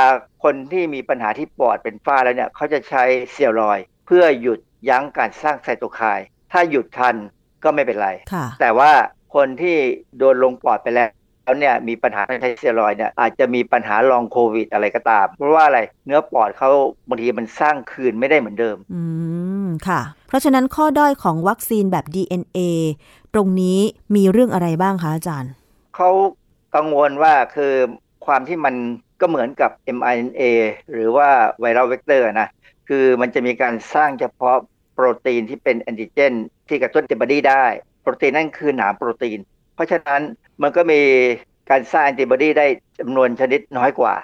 [0.44, 7.16] คนที่มีปัญหาที่ปอดเป็นฝ้าแล้วเนี่ยเขาจะใช้เซียรอยด์เพื่อหยุดยั้งการสร้างไซโตไคน์ถ้าหยุดทัน
[7.64, 8.90] ก็ไม่เป็นไรค่ะแต่ว่า
[9.34, 9.76] คนที่
[10.18, 11.10] โดนลงปอดไปแล้ว
[11.44, 16.70] แล้วเนี่ยมีปัญหาทางใช้สเซียรอยด์เนี่ยอาจจะมีปัญหาลองโควิดอะไรก็ตาม เพราะว่าอะไรเนื้อปอดเขา
[17.08, 19.02] บางทีมันสร้างคืนไม่ได้เหมือนเดิม อื
[19.64, 22.58] มค่ะ เพราะฉะนั้นข้อด้อยของวัคซีนแบบ DNA
[23.36, 23.78] ตรงนี้
[24.16, 25.52] มีเรื่องอะไรบ้างคะอาจารย์
[25.96, 26.10] เขา
[26.76, 27.72] กังวลว่าคือ
[28.26, 28.74] ความที่มัน
[29.20, 30.42] ก็เหมือนกับ mRNA
[30.92, 31.28] หรือว่า
[31.60, 32.48] viral vector นะ
[32.88, 34.56] คือมันจะมีการสร้างเฉพาะ
[34.94, 36.32] โปรตีนที่เป็นแอนติเจน
[36.68, 37.64] ที่กระตุ้นแอนติบอดีได้
[38.02, 39.38] โปรตีนนั่นคือหนามโปรตีน
[39.74, 40.20] เพราะฉะนั้น
[40.62, 41.00] มันก็มี
[41.70, 42.66] การสร้างแอนติบอดีได้
[42.98, 44.14] จำนวนชนิดน้อยกว่า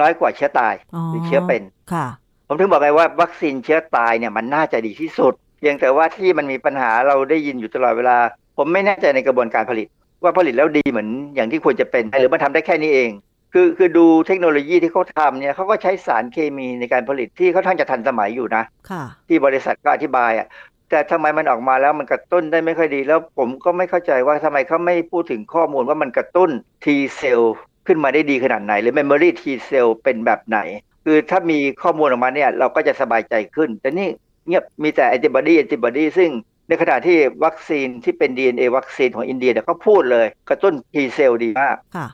[0.00, 1.62] น้อยกว่าเชื้อตายอ๋อหรือเชื้อเป็น
[1.92, 2.06] ค่ะ
[2.46, 8.18] ผมถึงบอกไปว่าวัคซีนเชื้อตายเนี่ยมันน่าจะดีที่สุดเพียงแต่ว่าที่มันมีปัญหาเราได้ยินอยู่ตลอดเวลา
[8.58, 9.86] ผมไม่แน่ใจในกระบวนการผลิต
[10.22, 13.10] ว่าผลิตแล้วดีเหมือนอย่างที่ควรจะเป็น หรือมันทำได้แค่นี้เอง
[13.52, 20.46] คือคือดูเทคโนโลยีที่เขาทำเนี่ยเขาก็ใช้สารเคมีในการผลิตที่ค่อนข้างจะทันสมัยอยู่นะค่ะที่บริษัทก็อธิบายอะ
[20.90, 26.50] แต่ทำไมมันออกมาแล้วมันกระตุ้นได้ไม่ค่อยดี แล้วผมก็ไม่เข้าใจว่าทำไมเขาไม่พูดถึงข้อมูลว่ามันกระตุ้น
[26.84, 26.86] T
[27.16, 27.54] เซลล์
[27.86, 30.58] ขึ้นมาได้ดีขนาดไหน หรือ Memory T เซลล์เป็นแบบไหน
[31.04, 34.08] คือถ้ามีข้อมูลออกมาเนี่ยเราก็จะสบายใจขึ้น แต่นี่
[34.46, 36.30] เงียบมีแต่ antibody antibody ซึ่ง
[36.68, 42.06] ในขณะที่วัคซีนที่เป็น DNA วัคซีนของอินเดียเนี่ยเขาพูดเลย กระตุ้น T เซลล์ดีมากค่ะ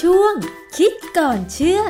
[0.00, 0.34] ช่วง
[0.76, 1.80] คิดก่อนเชื่อ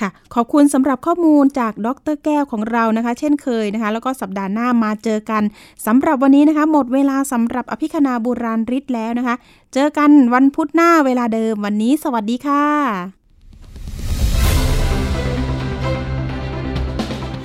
[0.00, 5.42] ค่ะ ขอบคุณสำหรับข้อมูลจากดรแก้วของเรานะคะ เช่นเคยนะคะ แล้วก็สัปดาห์หน้ามาเจอกัน
[5.86, 9.34] สำหรับวันนี้นะคะ หมดเวลาสำหรับอภิคณาบุราริศแล้วนะคะ
[9.74, 12.64] เจอกันวันพุธหน้าเวลาเดิมวันนี้ สวัสดีค่ะ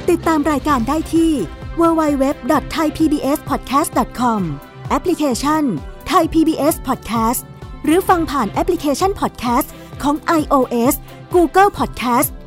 [0.10, 1.32] ติดตามรายการได้ที่
[1.80, 4.42] www.thaipbspodcast.com
[4.90, 5.64] แอปพลิเคชัน
[6.12, 7.42] Thai PBS Podcast
[7.86, 9.68] หรือฟังผ่านแอปพลิเคชัน Podcast
[10.04, 10.94] ของ iOS
[11.34, 12.30] Google Podcast